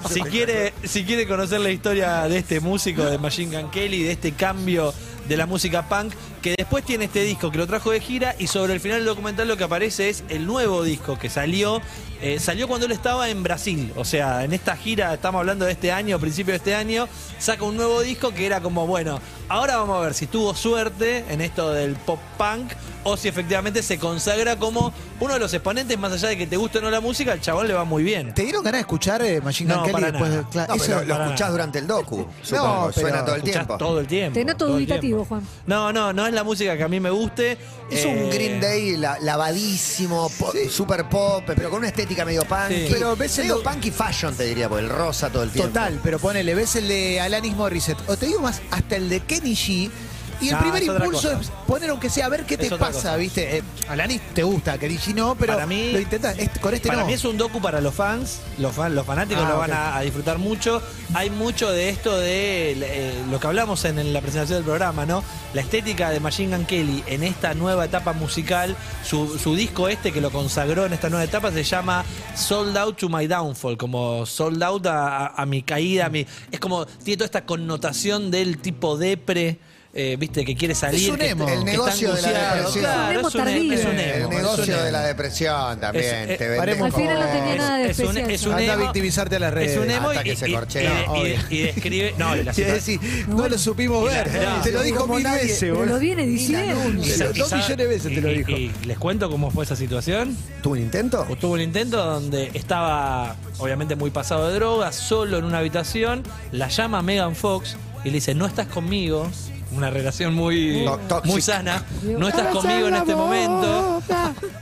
Si 0.08 0.20
quiere, 0.22 0.72
si 0.84 1.04
quiere 1.04 1.26
conocer 1.26 1.60
la 1.60 1.70
historia 1.70 2.28
de 2.28 2.38
este 2.38 2.60
músico 2.60 3.04
de 3.04 3.18
Machine 3.18 3.60
Gun 3.60 3.70
Kelly, 3.70 4.02
de 4.02 4.12
este 4.12 4.32
cambio 4.32 4.92
de 5.28 5.36
la 5.36 5.46
música 5.46 5.88
punk, 5.88 6.12
que 6.42 6.54
después 6.56 6.84
tiene 6.84 7.06
este 7.06 7.22
disco 7.22 7.50
que 7.50 7.58
lo 7.58 7.66
trajo 7.66 7.90
de 7.90 8.00
gira 8.00 8.36
y 8.38 8.46
sobre 8.46 8.74
el 8.74 8.80
final 8.80 8.98
del 8.98 9.06
documental 9.06 9.48
lo 9.48 9.56
que 9.56 9.64
aparece 9.64 10.08
es 10.08 10.24
el 10.28 10.46
nuevo 10.46 10.82
disco 10.82 11.18
que 11.18 11.28
salió, 11.28 11.80
eh, 12.22 12.38
salió 12.40 12.66
cuando 12.68 12.86
él 12.86 12.92
estaba 12.92 13.28
en 13.28 13.42
Brasil, 13.42 13.92
o 13.96 14.04
sea, 14.04 14.44
en 14.44 14.52
esta 14.52 14.76
gira, 14.76 15.14
estamos 15.14 15.38
hablando 15.40 15.64
de 15.64 15.72
este 15.72 15.92
año, 15.92 16.18
principio 16.18 16.52
de 16.52 16.58
este 16.58 16.74
año, 16.74 17.08
saca 17.38 17.64
un 17.64 17.76
nuevo 17.76 18.00
disco 18.00 18.32
que 18.32 18.46
era 18.46 18.60
como, 18.60 18.86
bueno, 18.86 19.20
ahora 19.48 19.76
vamos 19.76 19.98
a 19.98 20.00
ver 20.00 20.14
si 20.14 20.26
tuvo 20.26 20.54
suerte 20.54 21.24
en 21.28 21.40
esto 21.40 21.72
del 21.72 21.94
pop 21.96 22.18
punk 22.38 22.72
o 23.04 23.16
si 23.16 23.28
efectivamente 23.28 23.82
se 23.84 23.98
consagra 24.00 24.56
como 24.56 24.92
uno 25.20 25.34
de 25.34 25.38
los 25.40 25.54
exponentes, 25.54 25.96
más 25.96 26.12
allá 26.12 26.28
de 26.28 26.36
que 26.36 26.46
te 26.48 26.56
guste 26.56 26.78
o 26.78 26.80
no 26.80 26.90
la 26.90 27.00
música, 27.00 27.32
al 27.32 27.40
chabón 27.40 27.68
le 27.68 27.74
va 27.74 27.84
muy 27.84 28.02
bien. 28.02 28.34
¿Te 28.34 28.42
dieron 28.42 28.64
ganas 28.64 28.78
de 28.78 28.80
escuchar 28.80 29.22
eh, 29.22 29.40
Machine 29.40 29.72
Gun 29.72 29.76
No, 29.78 29.82
Kelly 29.84 29.92
para 29.92 30.10
después 30.10 30.30
nada. 30.30 30.42
de- 30.42 30.48
claro, 30.48 30.68
No, 30.68 30.74
eso- 30.82 30.84
pero 30.86 31.00
lo, 31.02 31.14
para 31.14 31.24
escuchás 31.26 31.40
nada. 31.40 31.50
durante 31.52 31.78
el 31.78 31.86
docu. 31.86 32.26
Supongo, 32.42 32.90
pero 32.94 33.00
suena 33.08 33.24
todo 33.24 33.34
el 33.36 33.42
tiempo. 33.42 33.78
todo 33.78 34.00
el 34.00 34.06
tiempo. 34.08 34.34
Te 34.34 34.44
noto 34.44 34.66
dubitativo. 34.66 35.24
Juan. 35.24 35.46
No, 35.66 35.92
no, 35.92 36.12
no 36.12 36.26
es 36.26 36.32
la 36.34 36.42
música 36.42 36.76
que 36.76 36.82
a 36.82 36.88
mí 36.88 36.98
me 36.98 37.10
guste. 37.10 37.52
Es 37.88 38.04
Eh, 38.04 38.08
un 38.08 38.28
Green 38.30 38.60
Day 38.60 38.96
la- 38.96 39.18
lavadísimo, 39.20 40.28
po- 40.38 40.52
super 40.68 41.08
pop, 41.08 41.44
pero 41.46 41.70
con 41.70 41.78
una 41.78 41.88
estética 41.88 42.05
medio 42.24 42.44
punky. 42.44 42.74
Sí. 42.74 42.88
Pero 42.90 43.16
ves 43.16 43.38
el 43.38 43.48
medio 43.48 43.62
punky 43.62 43.90
fashion, 43.90 44.34
te 44.34 44.44
diría, 44.44 44.68
por 44.68 44.78
el 44.78 44.88
rosa 44.88 45.30
todo 45.30 45.42
el 45.42 45.50
tiempo. 45.50 45.68
Total, 45.68 46.00
pero 46.02 46.18
ponele, 46.18 46.54
ves 46.54 46.76
el 46.76 46.88
de 46.88 47.20
Alanis 47.20 47.54
Morissette, 47.54 47.98
o 48.08 48.16
te 48.16 48.26
digo 48.26 48.40
más, 48.40 48.62
hasta 48.70 48.96
el 48.96 49.08
de 49.08 49.20
Kenny 49.20 49.54
G. 49.54 49.90
Y 50.40 50.48
el 50.48 50.54
No, 50.54 50.60
primer 50.60 50.82
es 50.82 50.88
otra 50.88 51.04
impulso 51.06 51.28
cosa. 51.30 51.40
es 51.40 51.50
poner 51.66 51.90
aunque 51.90 52.10
sea 52.10 52.26
a 52.26 52.28
ver 52.28 52.44
qué 52.44 52.56
te 52.56 52.66
Es 52.66 52.72
otra 52.72 52.88
pasa, 52.88 52.98
cosa. 52.98 53.16
¿viste? 53.16 53.58
Eh, 53.58 53.62
Alanis 53.88 54.20
te 54.34 54.42
gusta, 54.42 54.78
G 54.78 55.14
no, 55.14 55.34
pero 55.34 55.54
Para 55.54 55.66
mí- 55.66 55.92
lo 55.92 55.98
intentas. 56.00 56.36
Con 56.60 56.74
este 56.74 56.88
Para 56.88 57.00
no. 57.00 57.06
mí 57.06 57.12
es 57.14 57.24
un 57.24 57.36
docu 57.38 57.60
para 57.60 57.80
los 57.80 57.94
fans, 57.94 58.40
los, 58.58 58.74
fan- 58.74 58.94
los 58.94 59.06
fanáticos 59.06 59.44
Ah, 59.46 59.48
lo 59.50 59.58
van 59.58 59.70
ok. 59.70 59.76
a, 59.76 59.96
a 59.96 60.00
disfrutar 60.02 60.38
mucho. 60.38 60.82
Hay 61.14 61.30
mucho 61.30 61.70
de 61.70 61.88
esto 61.88 62.16
de 62.18 62.72
eh, 62.72 63.24
lo 63.30 63.40
que 63.40 63.46
hablamos 63.46 63.84
en, 63.84 63.98
en 63.98 64.12
la 64.12 64.20
presentación 64.20 64.58
del 64.58 64.64
programa, 64.64 65.06
¿no? 65.06 65.22
La 65.54 65.62
estética 65.62 66.10
de 66.10 66.20
Machine 66.20 66.54
Gun 66.56 66.66
Kelly 66.66 67.02
en 67.06 67.22
esta 67.22 67.54
nueva 67.54 67.84
etapa 67.86 68.12
musical, 68.12 68.76
su, 69.04 69.38
su 69.38 69.54
disco 69.54 69.88
este 69.88 70.12
que 70.12 70.20
lo 70.20 70.30
consagró 70.30 70.84
en 70.86 70.92
esta 70.92 71.08
nueva 71.08 71.24
etapa 71.24 71.50
se 71.50 71.62
llama 71.64 72.04
Sold 72.34 72.76
Out 72.76 72.98
to 72.98 73.08
My 73.08 73.26
Downfall, 73.26 73.76
como 73.78 74.26
sold 74.26 74.62
out 74.62 74.86
a, 74.86 75.26
a- 75.28 75.42
a 75.42 75.46
mi 75.46 75.62
caída, 75.62 76.06
a 76.06 76.08
mi, 76.10 76.26
es 76.50 76.60
como, 76.60 76.84
tiene 76.86 77.16
toda 77.18 77.26
esta 77.26 77.44
connotación 77.46 78.30
del 78.30 78.58
tipo 78.58 78.96
depre. 78.98 79.58
Eh, 79.98 80.16
viste 80.18 80.44
que 80.44 80.54
quiere 80.54 80.74
salir 80.74 81.08
Es 81.08 81.14
un 81.14 81.22
emo. 81.22 81.46
que 81.46 81.54
El 81.54 81.64
negocio 81.64 82.12
de 82.14 82.22
la 82.22 82.28
depresión. 82.54 82.84
Claro, 82.84 83.02
Es 83.02 83.14
un 83.14 83.18
emo 83.18 83.28
es 83.28 83.34
un, 83.34 83.40
tardío. 83.44 83.72
es 83.72 83.84
un 83.84 83.90
El 83.92 84.00
emo, 84.00 84.16
es 84.18 84.24
un 84.26 84.30
negocio 84.42 84.82
de 84.84 84.92
la 84.92 85.00
depresión 85.06 85.80
también. 85.80 86.04
Es- 86.04 86.30
eh, 86.30 86.36
te 86.36 86.48
venden 86.48 86.58
paremos- 86.58 86.86
Al 86.86 86.92
final 86.92 87.20
no 87.20 87.26
tenía 87.26 87.56
nada 87.56 87.78
de 87.78 87.90
es 87.90 87.98
un, 87.98 88.16
es 88.18 88.42
un 88.46 88.52
Anda 88.54 88.72
a 88.72 88.74
emo. 88.76 88.84
victimizarte 88.84 89.36
a 89.36 89.38
las 89.38 89.54
redes. 89.54 89.72
Es 89.72 89.78
un 89.78 89.90
emo 89.90 90.08
Hasta 90.10 90.20
y, 90.20 90.24
que 90.24 90.36
se 90.36 90.48
y- 90.48 90.52
corchea. 90.52 90.82
y- 90.82 91.04
y- 91.04 91.08
Obvio. 91.08 91.34
y 91.50 91.58
describe. 91.62 92.14
No, 92.18 92.36
y 92.36 92.44
la 92.44 92.52
situa- 92.52 92.80
sí, 92.80 93.00
no 93.28 93.48
lo 93.48 93.58
supimos 93.58 94.02
Y 94.10 94.14
la- 94.14 94.24
ver. 94.24 94.42
no, 94.48 94.62
te 94.62 94.72
lo 94.72 94.82
dijo 94.82 95.06
mil 95.06 95.22
nadie. 95.22 95.42
veces, 95.44 95.70
boludo. 95.72 95.86
lo 95.94 95.98
viene 95.98 96.26
diciendo. 96.26 96.74
y 96.90 97.08
dos 97.38 97.52
y 97.52 97.54
millones 97.54 97.76
de 97.76 97.86
veces 97.86 98.14
te 98.14 98.20
lo 98.20 98.30
y- 98.30 98.34
dijo. 98.38 98.50
Y, 98.52 98.72
les 98.84 98.98
cuento 98.98 99.30
cómo 99.30 99.50
fue 99.50 99.64
esa 99.64 99.76
situación. 99.76 100.36
¿Tuvo 100.62 100.74
un 100.74 100.80
intento? 100.80 101.26
Tuvo 101.40 101.54
un 101.54 101.60
intento 101.62 102.04
donde 102.04 102.50
estaba, 102.54 103.36
obviamente, 103.58 103.96
muy 103.96 104.10
pasado 104.10 104.48
de 104.48 104.54
drogas, 104.56 104.94
solo 104.94 105.38
en 105.38 105.44
una 105.44 105.58
habitación. 105.58 106.22
La 106.52 106.68
llama 106.68 107.00
Megan 107.02 107.34
Fox 107.34 107.76
y 108.04 108.08
le 108.08 108.14
dice: 108.16 108.34
No 108.34 108.46
estás 108.46 108.66
conmigo. 108.66 109.28
Una 109.72 109.90
relación 109.90 110.34
muy, 110.34 110.84
No, 110.84 110.98
muy 111.24 111.42
sana. 111.42 111.84
No 112.02 112.28
estás 112.28 112.54
conmigo 112.54 112.88
en 112.88 112.94
este 112.94 113.14
momento. 113.14 114.02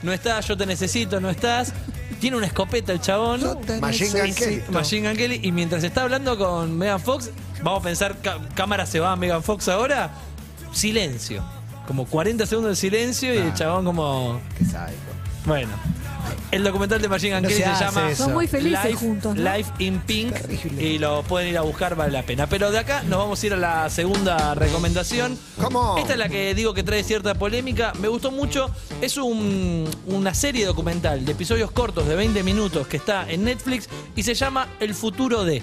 No 0.02 0.12
estás, 0.12 0.46
yo 0.46 0.56
te 0.56 0.66
necesito, 0.66 1.18
no 1.18 1.30
estás. 1.30 1.72
Tiene 2.20 2.36
una 2.36 2.46
escopeta 2.46 2.92
el 2.92 3.00
chabón. 3.00 3.40
Machine 3.80 4.20
Gun 4.20 4.34
Kelly. 4.34 4.62
Machine 4.68 5.08
Gun 5.08 5.16
Kelly. 5.16 5.40
Y 5.42 5.50
mientras 5.52 5.82
está 5.82 6.02
hablando 6.02 6.36
con 6.36 6.76
Megan 6.76 7.00
Fox, 7.00 7.30
vamos 7.62 7.80
a 7.80 7.84
pensar, 7.84 8.16
cámara 8.54 8.84
se 8.84 9.00
va 9.00 9.12
a 9.12 9.16
Megan 9.16 9.42
Fox 9.42 9.68
ahora. 9.68 10.10
Silencio. 10.72 11.42
Como 11.86 12.04
40 12.04 12.44
segundos 12.46 12.72
de 12.72 12.76
silencio 12.76 13.32
y 13.34 13.38
el 13.38 13.54
chabón 13.54 13.84
como... 13.86 14.40
Qué 14.58 14.64
sádico. 14.66 15.00
Bueno. 15.46 15.72
El 16.50 16.62
documental 16.64 17.00
de 17.02 17.08
Machine 17.08 17.34
Gun 17.34 17.42
No 17.42 17.48
Kelly 17.48 17.60
se 17.60 17.64
se, 17.66 17.70
hace 17.70 17.84
llama 17.84 18.10
eso. 18.10 18.24
Son 18.24 18.32
muy 18.32 18.46
felices 18.46 18.84
Life, 18.84 18.96
juntos, 18.96 19.34
¿no? 19.36 19.56
Life 19.56 19.70
in 19.78 19.98
Pink 20.00 20.34
Terrible. 20.34 20.82
y 20.82 20.98
lo 20.98 21.22
pueden 21.24 21.48
ir 21.48 21.58
a 21.58 21.62
buscar, 21.62 21.96
vale 21.96 22.12
la 22.12 22.22
pena. 22.22 22.46
Pero 22.48 22.70
de 22.70 22.78
acá 22.78 23.02
nos 23.02 23.18
vamos 23.18 23.42
a 23.42 23.46
ir 23.46 23.54
a 23.54 23.56
la 23.56 23.90
segunda 23.90 24.54
recomendación. 24.54 25.38
¿Cómo? 25.60 25.96
Esta 25.98 26.12
es 26.12 26.18
la 26.18 26.28
que 26.28 26.54
digo 26.54 26.74
que 26.74 26.82
trae 26.82 27.02
cierta 27.02 27.34
polémica. 27.34 27.92
Me 28.00 28.08
gustó 28.08 28.30
mucho. 28.30 28.70
Es 29.00 29.16
un- 29.16 29.88
una 30.06 30.34
serie 30.34 30.64
documental 30.66 31.24
de 31.24 31.32
episodios 31.32 31.70
cortos 31.70 32.06
de 32.06 32.14
20 32.14 32.42
minutos 32.42 32.86
que 32.86 32.96
está 32.98 33.28
en 33.30 33.44
Netflix 33.44 33.88
y 34.14 34.22
se 34.22 34.34
llama 34.34 34.68
El 34.80 34.94
futuro 34.94 35.44
de. 35.44 35.62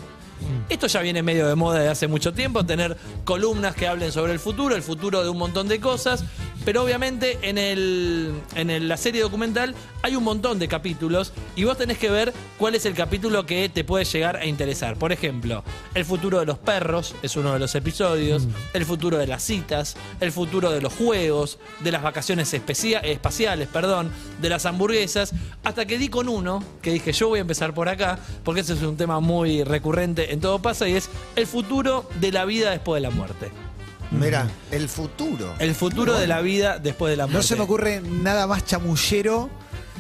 Esto 0.70 0.88
ya 0.88 1.02
viene 1.02 1.22
medio 1.22 1.48
de 1.48 1.54
moda 1.54 1.80
de 1.80 1.88
hace 1.90 2.08
mucho 2.08 2.34
tiempo, 2.34 2.66
tener 2.66 2.98
columnas 3.26 3.76
que 3.76 3.88
hablen 3.88 4.12
sobre 4.12 4.34
el 4.34 4.40
futuro, 4.40 4.76
el 4.76 4.82
futuro 4.82 5.22
de 5.24 5.30
un 5.30 5.38
montón 5.38 5.68
de 5.68 5.80
cosas. 5.80 6.24
Pero 6.64 6.84
obviamente 6.84 7.40
en, 7.42 7.58
el, 7.58 8.34
en 8.56 8.70
el- 8.70 8.88
la 8.88 8.98
serie 8.98 9.22
documental 9.22 9.74
hay 10.04 10.16
un 10.16 10.24
montón 10.24 10.60
de 10.60 10.68
capítulos 10.68 11.34
y 11.56 11.64
vos 11.64 11.78
tenés 11.78 11.98
que 11.98 12.10
ver 12.12 12.34
cuál 12.60 12.76
es 12.76 12.86
el 12.86 12.94
capítulo 12.94 13.46
que 13.48 13.68
te 13.70 13.84
puede 13.84 14.06
llegar 14.06 14.38
a 14.38 14.46
interesar. 14.46 14.96
Por 14.98 15.12
ejemplo, 15.12 15.64
el 15.96 16.06
futuro 16.06 16.40
de 16.40 16.46
los 16.46 16.60
perros 16.60 17.16
es 17.24 17.36
uno 17.36 17.54
de 17.54 17.60
los 17.60 17.74
episodios, 17.74 18.48
el 18.74 18.86
futuro 18.86 19.18
de 19.18 19.26
las 19.28 19.42
citas, 19.44 19.96
el 20.20 20.32
futuro 20.32 20.72
de 20.72 20.82
los 20.82 20.94
juegos, 20.94 21.58
de 21.80 21.92
las 21.92 22.04
vacaciones 22.04 22.54
espaciales, 22.54 23.68
perdón, 23.68 24.12
de 24.42 24.50
las 24.50 24.66
hamburguesas, 24.68 25.34
hasta 25.64 25.86
que 25.86 25.98
di 25.98 26.10
con 26.10 26.30
uno 26.30 26.64
que 26.82 26.92
dije 26.92 27.12
yo 27.12 27.30
voy 27.30 27.40
a 27.40 27.42
empezar 27.42 27.74
por 27.74 27.90
acá, 27.90 28.20
porque 28.44 28.62
ese 28.62 28.74
es 28.74 28.82
un 28.84 28.98
tema 28.98 29.20
muy 29.20 29.64
recurrente 29.64 30.32
en 30.34 30.40
todo 30.42 30.60
pasa 30.62 30.88
y 30.88 30.94
es 30.94 31.10
el 31.36 31.48
futuro 31.48 32.08
de 32.20 32.32
la 32.32 32.46
vida 32.46 32.70
después 32.72 33.02
de 33.02 33.08
la 33.10 33.14
muerte. 33.16 33.50
Mira, 34.12 34.48
el 34.72 34.90
futuro. 34.90 35.54
El 35.60 35.74
futuro 35.74 36.18
de 36.20 36.28
la 36.28 36.42
vida 36.42 36.80
después 36.80 37.12
de 37.12 37.18
la 37.18 37.26
muerte. 37.28 37.38
No 37.38 37.44
se 37.44 37.56
me 37.56 37.62
ocurre 37.62 38.02
nada 38.02 38.46
más 38.48 38.66
chamullero. 38.66 39.50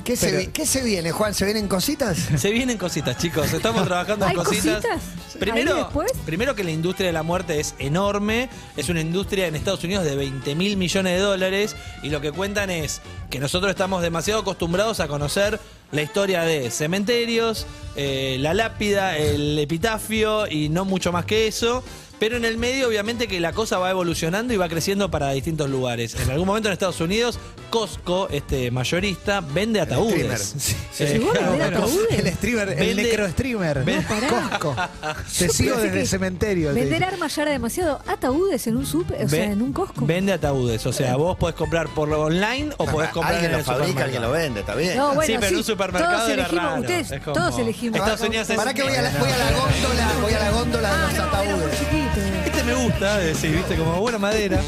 ¿Qué, 0.03 0.15
se, 0.15 0.27
Pero- 0.27 0.39
vi- 0.39 0.47
¿Qué 0.47 0.65
se 0.65 0.83
viene, 0.83 1.11
Juan? 1.11 1.33
¿Se 1.35 1.45
vienen 1.45 1.67
cositas? 1.67 2.17
Se 2.35 2.49
vienen 2.49 2.77
cositas, 2.79 3.17
chicos. 3.19 3.53
Estamos 3.53 3.85
trabajando 3.85 4.25
en 4.25 4.31
¿Hay 4.31 4.35
cositas. 4.35 4.83
cositas? 4.83 5.01
Primero, 5.39 5.89
primero 6.25 6.55
que 6.55 6.63
la 6.63 6.71
industria 6.71 7.07
de 7.07 7.13
la 7.13 7.21
muerte 7.23 7.59
es 7.59 7.75
enorme. 7.77 8.49
Es 8.75 8.89
una 8.89 8.99
industria 9.01 9.45
en 9.47 9.55
Estados 9.55 9.83
Unidos 9.83 10.03
de 10.03 10.15
20 10.15 10.55
mil 10.55 10.75
millones 10.75 11.13
de 11.13 11.19
dólares. 11.19 11.75
Y 12.01 12.09
lo 12.09 12.19
que 12.19 12.31
cuentan 12.31 12.69
es 12.71 12.99
que 13.29 13.39
nosotros 13.39 13.69
estamos 13.69 14.01
demasiado 14.01 14.41
acostumbrados 14.41 14.99
a 14.99 15.07
conocer 15.07 15.59
la 15.91 16.01
historia 16.01 16.41
de 16.41 16.71
cementerios, 16.71 17.67
eh, 17.95 18.37
la 18.39 18.53
lápida, 18.55 19.17
el 19.17 19.57
epitafio 19.59 20.47
y 20.47 20.69
no 20.69 20.83
mucho 20.83 21.11
más 21.11 21.25
que 21.25 21.47
eso. 21.47 21.83
Pero 22.21 22.37
en 22.37 22.45
el 22.45 22.59
medio, 22.59 22.87
obviamente, 22.87 23.27
que 23.27 23.39
la 23.39 23.51
cosa 23.51 23.79
va 23.79 23.89
evolucionando 23.89 24.53
y 24.53 24.57
va 24.57 24.69
creciendo 24.69 25.09
para 25.09 25.31
distintos 25.31 25.71
lugares. 25.71 26.15
En 26.21 26.29
algún 26.29 26.45
momento 26.45 26.69
en 26.69 26.73
Estados 26.73 27.01
Unidos, 27.01 27.39
Costco, 27.71 28.27
este 28.29 28.69
mayorista, 28.69 29.39
vende 29.41 29.81
ataúdes. 29.81 30.13
streamer. 30.13 30.39
Sí, 30.91 31.03
Eh, 31.05 31.13
¿Y 31.15 31.19
vos 31.19 31.33
vendés 31.33 31.49
bueno, 31.57 31.77
ataúdes? 31.77 32.19
El 32.19 32.33
streamer, 32.33 32.69
el 32.69 32.77
Vende- 32.77 33.03
necro 33.03 33.29
streamer. 33.29 33.83
Ven- 33.85 34.03
Cosco. 34.29 34.75
Te 35.39 35.47
Yo 35.47 35.53
sigo 35.53 35.75
desde 35.77 35.87
el 35.87 35.93
que 35.93 36.05
cementerio. 36.05 36.73
te 36.73 36.79
Vender 36.81 37.03
armas 37.05 37.33
ya 37.35 37.41
era 37.43 37.51
demasiado. 37.51 38.01
Ataúdes 38.05 38.67
en 38.67 38.75
un 38.77 38.85
super, 38.85 39.25
o 39.25 39.29
sea, 39.29 39.45
en 39.45 39.61
un 39.61 39.71
cosco. 39.73 40.05
Vende 40.05 40.33
ataúdes. 40.33 40.85
O 40.85 40.91
sea, 40.93 41.15
vos 41.15 41.37
podés 41.37 41.55
comprar 41.55 41.87
por 41.89 42.07
lo 42.09 42.21
online 42.23 42.71
o 42.77 42.85
podés 42.85 43.09
comprar 43.11 43.35
alguien 43.35 43.51
en 43.51 43.53
lo 43.53 43.57
el 43.59 43.63
fabrica, 43.65 44.03
alguien 44.03 44.21
lo 44.21 44.31
vende, 44.31 44.59
está 44.59 44.75
bien. 44.75 44.97
No, 44.97 45.15
bueno, 45.15 45.21
sí, 45.23 45.33
pero 45.39 45.47
en 45.47 45.55
un 45.57 45.63
supermercado 45.63 46.13
todos 46.17 46.29
era 46.29 46.41
elegimos, 46.43 46.63
raro. 46.65 46.81
ustedes, 46.81 47.21
como- 47.23 47.33
todos 47.35 47.59
elegimos. 47.59 47.99
Estados 47.99 48.21
Unidos 48.21 48.49
es- 48.49 48.55
¿Para 48.57 48.73
qué 48.73 48.83
voy 48.83 48.93
a 48.95 49.01
la, 49.01 49.09
voy 49.11 49.29
a 49.31 49.37
la 49.37 49.51
góndola? 49.51 50.11
Voy 50.21 50.33
a 50.33 50.39
la 50.39 50.51
góndola 50.51 50.89
de 50.89 50.95
Ah, 50.95 51.07
los 51.07 51.13
no, 51.17 51.23
ataúdes. 51.23 51.79
chiquito. 51.79 52.45
Este 52.45 52.63
me 52.65 52.73
gusta, 52.75 53.17
decir, 53.19 53.51
viste, 53.55 53.75
como 53.77 53.99
buena 54.01 54.17
madera. 54.19 54.61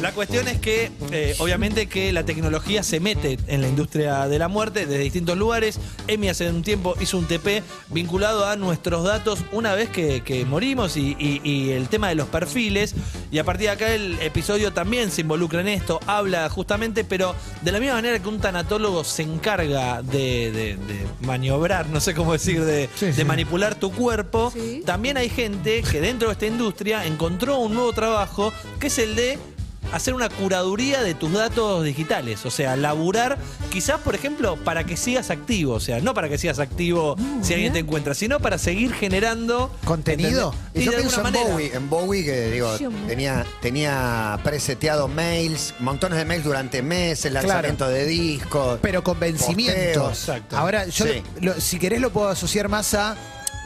La 0.00 0.12
cuestión 0.12 0.48
es 0.48 0.58
que, 0.58 0.90
eh, 1.12 1.36
obviamente, 1.40 1.86
que 1.86 2.10
la 2.12 2.24
tecnología 2.24 2.82
se 2.82 3.00
mete 3.00 3.38
en 3.48 3.60
la 3.60 3.68
industria 3.68 4.26
de 4.28 4.38
la 4.38 4.48
muerte 4.48 4.86
desde 4.86 5.02
distintos 5.02 5.36
lugares. 5.36 5.78
Emi 6.08 6.30
hace 6.30 6.48
un 6.48 6.62
tiempo 6.62 6.94
hizo 7.02 7.18
un 7.18 7.26
TP 7.26 7.62
vinculado 7.90 8.46
a 8.46 8.56
nuestros 8.56 9.04
datos 9.04 9.40
una 9.52 9.74
vez 9.74 9.90
que, 9.90 10.22
que 10.22 10.46
morimos 10.46 10.96
y, 10.96 11.14
y- 11.18 11.42
y 11.44 11.70
el 11.72 11.88
tema 11.90 12.08
de 12.08 12.14
los 12.14 12.28
perfiles. 12.28 12.94
Y 13.30 13.38
a 13.40 13.44
partir 13.44 13.66
de 13.66 13.72
acá 13.72 13.94
el 13.94 14.18
episodio 14.22 14.72
también 14.72 15.10
se 15.10 15.20
involucra 15.20 15.60
en 15.60 15.68
esto, 15.68 16.00
habla 16.06 16.48
justamente, 16.48 17.04
pero 17.04 17.34
de 17.60 17.70
la 17.70 17.78
misma 17.78 17.96
manera 17.96 18.18
que 18.18 18.28
un 18.28 18.40
tanatólogo 18.40 19.04
se 19.04 19.22
encarga 19.22 20.00
de, 20.02 20.50
de- 20.50 20.76
de 20.76 21.06
maniobrar, 21.20 21.88
no 21.90 22.00
sé 22.00 22.14
cómo 22.14 22.32
decir, 22.32 22.64
de, 22.64 22.88
Sí, 22.96 23.06
de 23.06 23.12
sí. 23.12 23.24
manipular 23.24 23.74
tu 23.74 23.92
cuerpo, 23.92 24.50
Sí. 24.50 24.82
también 24.86 25.18
hay 25.18 25.28
gente 25.28 25.82
que 25.82 26.00
dentro 26.00 26.28
de 26.28 26.32
esta 26.32 26.46
industria 26.46 27.04
encontró 27.04 27.58
un 27.58 27.74
nuevo 27.74 27.92
trabajo 27.92 28.50
que 28.78 28.86
es 28.86 28.98
el 28.98 29.14
de 29.14 29.38
hacer 29.92 30.14
una 30.14 30.28
curaduría 30.28 31.02
de 31.02 31.14
tus 31.14 31.32
datos 31.32 31.84
digitales. 31.84 32.44
O 32.46 32.50
sea, 32.50 32.76
laburar 32.76 33.38
quizás, 33.70 34.00
por 34.00 34.14
ejemplo, 34.14 34.56
para 34.56 34.84
que 34.84 34.96
sigas 34.96 35.30
activo. 35.30 35.74
O 35.74 35.80
sea, 35.80 36.00
no 36.00 36.14
para 36.14 36.28
que 36.28 36.38
sigas 36.38 36.58
activo 36.58 37.16
si 37.42 37.54
alguien 37.54 37.72
te 37.72 37.80
encuentra, 37.80 38.14
sino 38.14 38.40
para 38.40 38.58
seguir 38.58 38.92
generando 38.92 39.74
¿Contenido? 39.84 40.54
Y 40.74 40.80
Y 40.80 40.84
yo 40.84 40.90
de 40.92 40.98
pienso 40.98 41.16
en 41.18 41.22
manera. 41.24 41.44
Bowie, 41.50 41.70
en 41.74 41.90
Bowie 41.90 42.24
que 42.24 42.50
digo, 42.50 42.76
tenía, 43.06 43.44
tenía 43.60 44.38
preseteado 44.44 45.08
mails, 45.08 45.74
montones 45.80 46.18
de 46.18 46.24
mails 46.24 46.44
durante 46.44 46.82
meses, 46.82 47.32
lanzamiento 47.32 47.88
de 47.88 48.06
discos. 48.06 48.78
Pero 48.82 49.02
con 49.02 49.18
vencimientos. 49.18 50.02
Posteos. 50.08 50.18
Exacto. 50.28 50.56
Ahora, 50.56 50.86
yo, 50.86 51.06
Sí. 51.06 51.22
lo- 51.40 51.60
si 51.60 51.78
querés, 51.78 52.00
lo 52.00 52.10
puedo 52.10 52.28
asociar 52.28 52.68
más 52.68 52.94
a 52.94 53.16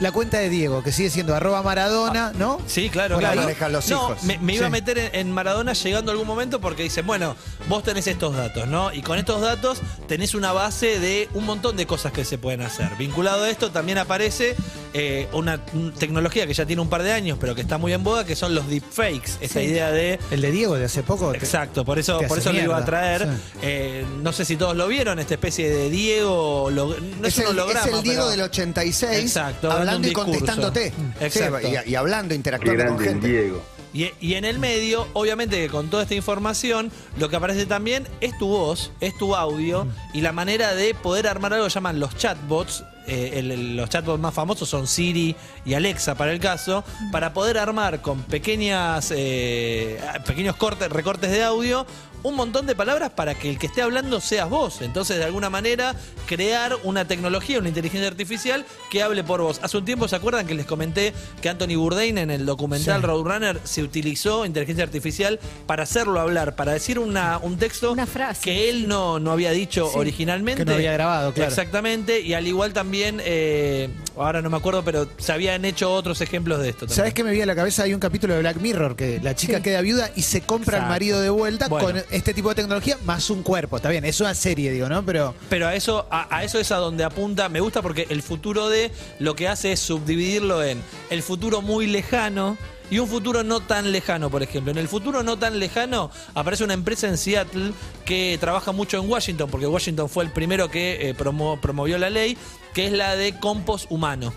la 0.00 0.10
cuenta 0.12 0.38
de 0.38 0.48
Diego, 0.48 0.82
que 0.82 0.90
sigue 0.92 1.08
siendo 1.10 1.34
arroba 1.34 1.62
Maradona, 1.62 2.32
¿no? 2.34 2.58
Sí, 2.66 2.90
claro, 2.90 3.14
Por 3.16 3.24
ahí 3.24 3.32
claro. 3.32 3.46
manejan 3.48 3.72
los 3.72 3.88
no, 3.90 3.96
hijos. 3.96 4.22
Me, 4.24 4.38
me 4.38 4.54
iba 4.54 4.66
a 4.66 4.68
Sí. 4.68 4.72
meter 4.72 4.98
en, 4.98 5.14
en 5.14 5.30
Maradona 5.32 5.72
llegando 5.72 6.10
a 6.10 6.12
algún 6.12 6.26
momento 6.26 6.60
porque 6.60 6.82
dicen, 6.82 7.06
bueno, 7.06 7.36
vos 7.68 7.82
tenés 7.84 8.06
estos 8.06 8.34
datos, 8.36 8.66
¿no? 8.66 8.92
Y 8.92 9.02
con 9.02 9.18
estos 9.18 9.40
datos 9.40 9.80
tenés 10.08 10.34
una 10.34 10.52
base 10.52 10.98
de 10.98 11.28
un 11.34 11.44
montón 11.46 11.76
de 11.76 11.86
cosas 11.86 12.12
que 12.12 12.24
se 12.24 12.38
pueden 12.38 12.62
hacer. 12.62 12.90
Vinculado 12.98 13.44
a 13.44 13.50
esto 13.50 13.70
también 13.70 13.98
aparece 13.98 14.56
eh, 14.94 15.28
una 15.32 15.60
un- 15.72 15.92
tecnología 15.92 16.46
que 16.46 16.54
ya 16.54 16.64
tiene 16.64 16.80
un 16.80 16.88
par 16.88 17.02
de 17.02 17.12
años, 17.12 17.36
pero 17.40 17.54
que 17.54 17.60
está 17.62 17.78
muy 17.78 17.92
en 17.92 18.02
boda, 18.04 18.24
que 18.24 18.36
son 18.36 18.54
los 18.54 18.68
deepfakes. 18.68 19.32
Esta 19.40 19.58
Sí. 19.60 19.66
idea 19.66 19.90
de 19.90 20.18
El 20.30 20.40
de 20.40 20.50
Diego 20.52 20.76
de 20.76 20.84
hace 20.84 21.02
poco. 21.02 21.32
te- 21.32 21.38
Exacto, 21.38 21.84
por 21.84 21.98
eso, 21.98 22.20
por 22.28 22.38
eso 22.38 22.52
lo 22.52 22.60
iba 22.62 22.76
a 22.78 22.84
traer. 22.84 23.22
Sí. 23.24 23.58
Eh, 23.62 24.04
no 24.22 24.32
sé 24.32 24.44
si 24.44 24.56
todos 24.56 24.76
lo 24.76 24.86
vieron, 24.88 25.18
esta 25.18 25.34
especie 25.34 25.68
de 25.68 25.90
Diego. 25.90 26.70
no 26.70 26.94
es, 26.94 26.98
es, 27.26 27.38
un 27.38 27.42
el, 27.44 27.48
holograma. 27.50 27.86
es 27.86 27.92
el 27.92 28.02
Diego 28.02 28.20
pero- 28.22 28.30
del 28.30 28.40
86 28.42 29.20
Exacto, 29.20 29.70
hablando 29.70 30.06
y 30.08 30.12
contestándote. 30.12 30.92
Exacto. 31.20 31.58
Sí, 31.68 31.74
y, 31.86 31.90
y 31.90 31.94
hablando, 31.96 32.28
Qué 32.30 32.36
interactuando 32.36 32.84
con 32.86 32.96
grande 32.96 33.10
gente. 33.10 33.28
Diego. 33.28 33.62
Y, 33.94 34.10
y 34.20 34.34
en 34.34 34.44
el 34.44 34.58
medio, 34.58 35.06
obviamente 35.14 35.56
que 35.56 35.68
con 35.68 35.88
toda 35.88 36.02
esta 36.02 36.16
información, 36.16 36.90
lo 37.16 37.28
que 37.28 37.36
aparece 37.36 37.64
también 37.64 38.06
es 38.20 38.36
tu 38.38 38.48
voz, 38.48 38.90
es 39.00 39.16
tu 39.16 39.34
audio 39.36 39.86
y 40.12 40.20
la 40.20 40.32
manera 40.32 40.74
de 40.74 40.94
poder 40.94 41.28
armar 41.28 41.52
algo 41.54 41.64
que 41.66 41.70
llaman 41.70 42.00
los 42.00 42.16
chatbots. 42.16 42.84
eh, 43.06 43.42
los 43.76 43.88
chatbots 43.90 44.18
más 44.20 44.34
famosos 44.34 44.68
son 44.68 44.86
Siri 44.86 45.36
y 45.64 45.74
Alexa 45.74 46.14
para 46.16 46.32
el 46.32 46.40
caso, 46.40 46.82
para 47.12 47.32
poder 47.32 47.56
armar 47.58 48.00
con 48.02 48.22
pequeñas 48.22 49.12
eh, 49.14 50.00
pequeños 50.26 50.56
cortes, 50.56 50.90
recortes 50.90 51.30
de 51.30 51.44
audio 51.44 51.86
un 52.24 52.34
montón 52.34 52.66
de 52.66 52.74
palabras 52.74 53.10
para 53.10 53.34
que 53.36 53.48
el 53.48 53.58
que 53.58 53.66
esté 53.66 53.82
hablando 53.82 54.20
seas 54.20 54.50
vos. 54.50 54.82
Entonces, 54.82 55.18
de 55.18 55.24
alguna 55.24 55.48
manera, 55.50 55.94
crear 56.26 56.76
una 56.82 57.06
tecnología, 57.06 57.58
una 57.60 57.68
inteligencia 57.68 58.08
artificial 58.08 58.64
que 58.90 59.02
hable 59.02 59.22
por 59.22 59.40
vos. 59.42 59.60
Hace 59.62 59.76
un 59.76 59.84
tiempo, 59.84 60.08
¿se 60.08 60.16
acuerdan 60.16 60.46
que 60.46 60.54
les 60.54 60.66
comenté 60.66 61.12
que 61.40 61.48
Anthony 61.48 61.76
Bourdain 61.76 62.18
en 62.18 62.30
el 62.32 62.44
documental 62.44 63.00
Sí. 63.00 63.06
Roadrunner 63.06 63.60
se 63.64 63.82
utilizó 63.82 64.44
inteligencia 64.46 64.82
artificial 64.84 65.38
para 65.66 65.84
hacerlo 65.84 66.18
hablar, 66.18 66.56
para 66.56 66.72
decir 66.72 66.98
una, 66.98 67.38
un 67.38 67.56
texto 67.58 67.92
Una 67.92 68.06
frase. 68.06 68.40
que 68.42 68.68
él 68.70 68.88
no, 68.88 69.20
no 69.20 69.30
había 69.30 69.50
dicho 69.52 69.88
Sí. 69.92 69.98
originalmente? 69.98 70.62
Que 70.64 70.70
no 70.70 70.74
había 70.76 70.92
grabado, 70.92 71.32
claro. 71.32 71.50
Exactamente, 71.50 72.20
y 72.20 72.34
al 72.34 72.46
igual 72.46 72.72
también, 72.72 73.20
eh, 73.24 73.90
ahora 74.16 74.40
no 74.42 74.48
me 74.50 74.56
acuerdo, 74.56 74.82
pero 74.82 75.06
se 75.18 75.30
habían 75.32 75.64
hecho 75.66 75.92
otros 75.92 76.20
ejemplos 76.22 76.60
de 76.60 76.70
esto. 76.70 76.86
¿Sabes 76.88 76.96
también. 76.96 77.14
qué 77.14 77.24
me 77.24 77.30
vi 77.32 77.40
a 77.42 77.46
la 77.46 77.54
cabeza? 77.54 77.82
Hay 77.82 77.92
un 77.92 78.00
capítulo 78.00 78.32
de 78.34 78.40
Black 78.40 78.56
Mirror 78.58 78.96
que 78.96 79.20
la 79.22 79.34
chica 79.34 79.58
Sí. 79.58 79.62
queda 79.62 79.80
viuda 79.82 80.10
y 80.16 80.22
se 80.22 80.40
compra 80.40 80.82
al 80.82 80.88
marido 80.88 81.20
de 81.20 81.28
vuelta 81.30 81.68
Bueno. 81.68 81.86
con 81.88 82.02
este 82.16 82.32
tipo 82.32 82.48
de 82.50 82.54
tecnología 82.54 82.96
más 83.04 83.28
un 83.30 83.42
cuerpo. 83.42 83.76
Está 83.76 83.88
bien, 83.90 84.04
es 84.04 84.20
una 84.20 84.34
serie, 84.34 84.70
digo, 84.70 84.88
¿no? 84.88 85.04
Pero 85.04 85.34
Pero 85.48 85.66
a 85.66 85.74
eso, 85.74 86.06
a, 86.10 86.34
a 86.34 86.44
eso 86.44 86.58
es 86.58 86.70
a 86.72 86.76
donde 86.76 87.04
apunta. 87.04 87.48
Me 87.48 87.60
gusta 87.60 87.82
porque 87.82 88.06
el 88.08 88.22
futuro 88.22 88.68
de 88.68 88.90
lo 89.18 89.34
que 89.34 89.48
hace 89.48 89.72
es 89.72 89.80
subdividirlo 89.80 90.62
en 90.62 90.80
el 91.10 91.22
futuro 91.22 91.60
muy 91.60 91.86
lejano 91.86 92.56
y 92.90 92.98
un 92.98 93.08
futuro 93.08 93.42
no 93.42 93.60
tan 93.60 93.90
lejano, 93.92 94.30
por 94.30 94.42
ejemplo. 94.42 94.70
En 94.70 94.78
el 94.78 94.88
futuro 94.88 95.22
no 95.22 95.38
tan 95.38 95.58
lejano 95.58 96.10
aparece 96.34 96.64
una 96.64 96.74
empresa 96.74 97.08
en 97.08 97.16
Seattle 97.18 97.72
que 98.04 98.36
trabaja 98.38 98.72
mucho 98.72 98.98
en 99.02 99.08
Washington, 99.10 99.48
porque 99.50 99.66
Washington 99.66 100.08
fue 100.08 100.24
el 100.24 100.30
primero 100.30 100.70
que 100.70 101.08
eh, 101.08 101.16
promo- 101.16 101.58
promovió 101.60 101.98
la 101.98 102.10
ley, 102.10 102.36
que 102.74 102.86
es 102.86 102.92
la 102.92 103.16
de 103.16 103.38
compost 103.40 103.86
humano. 103.90 104.32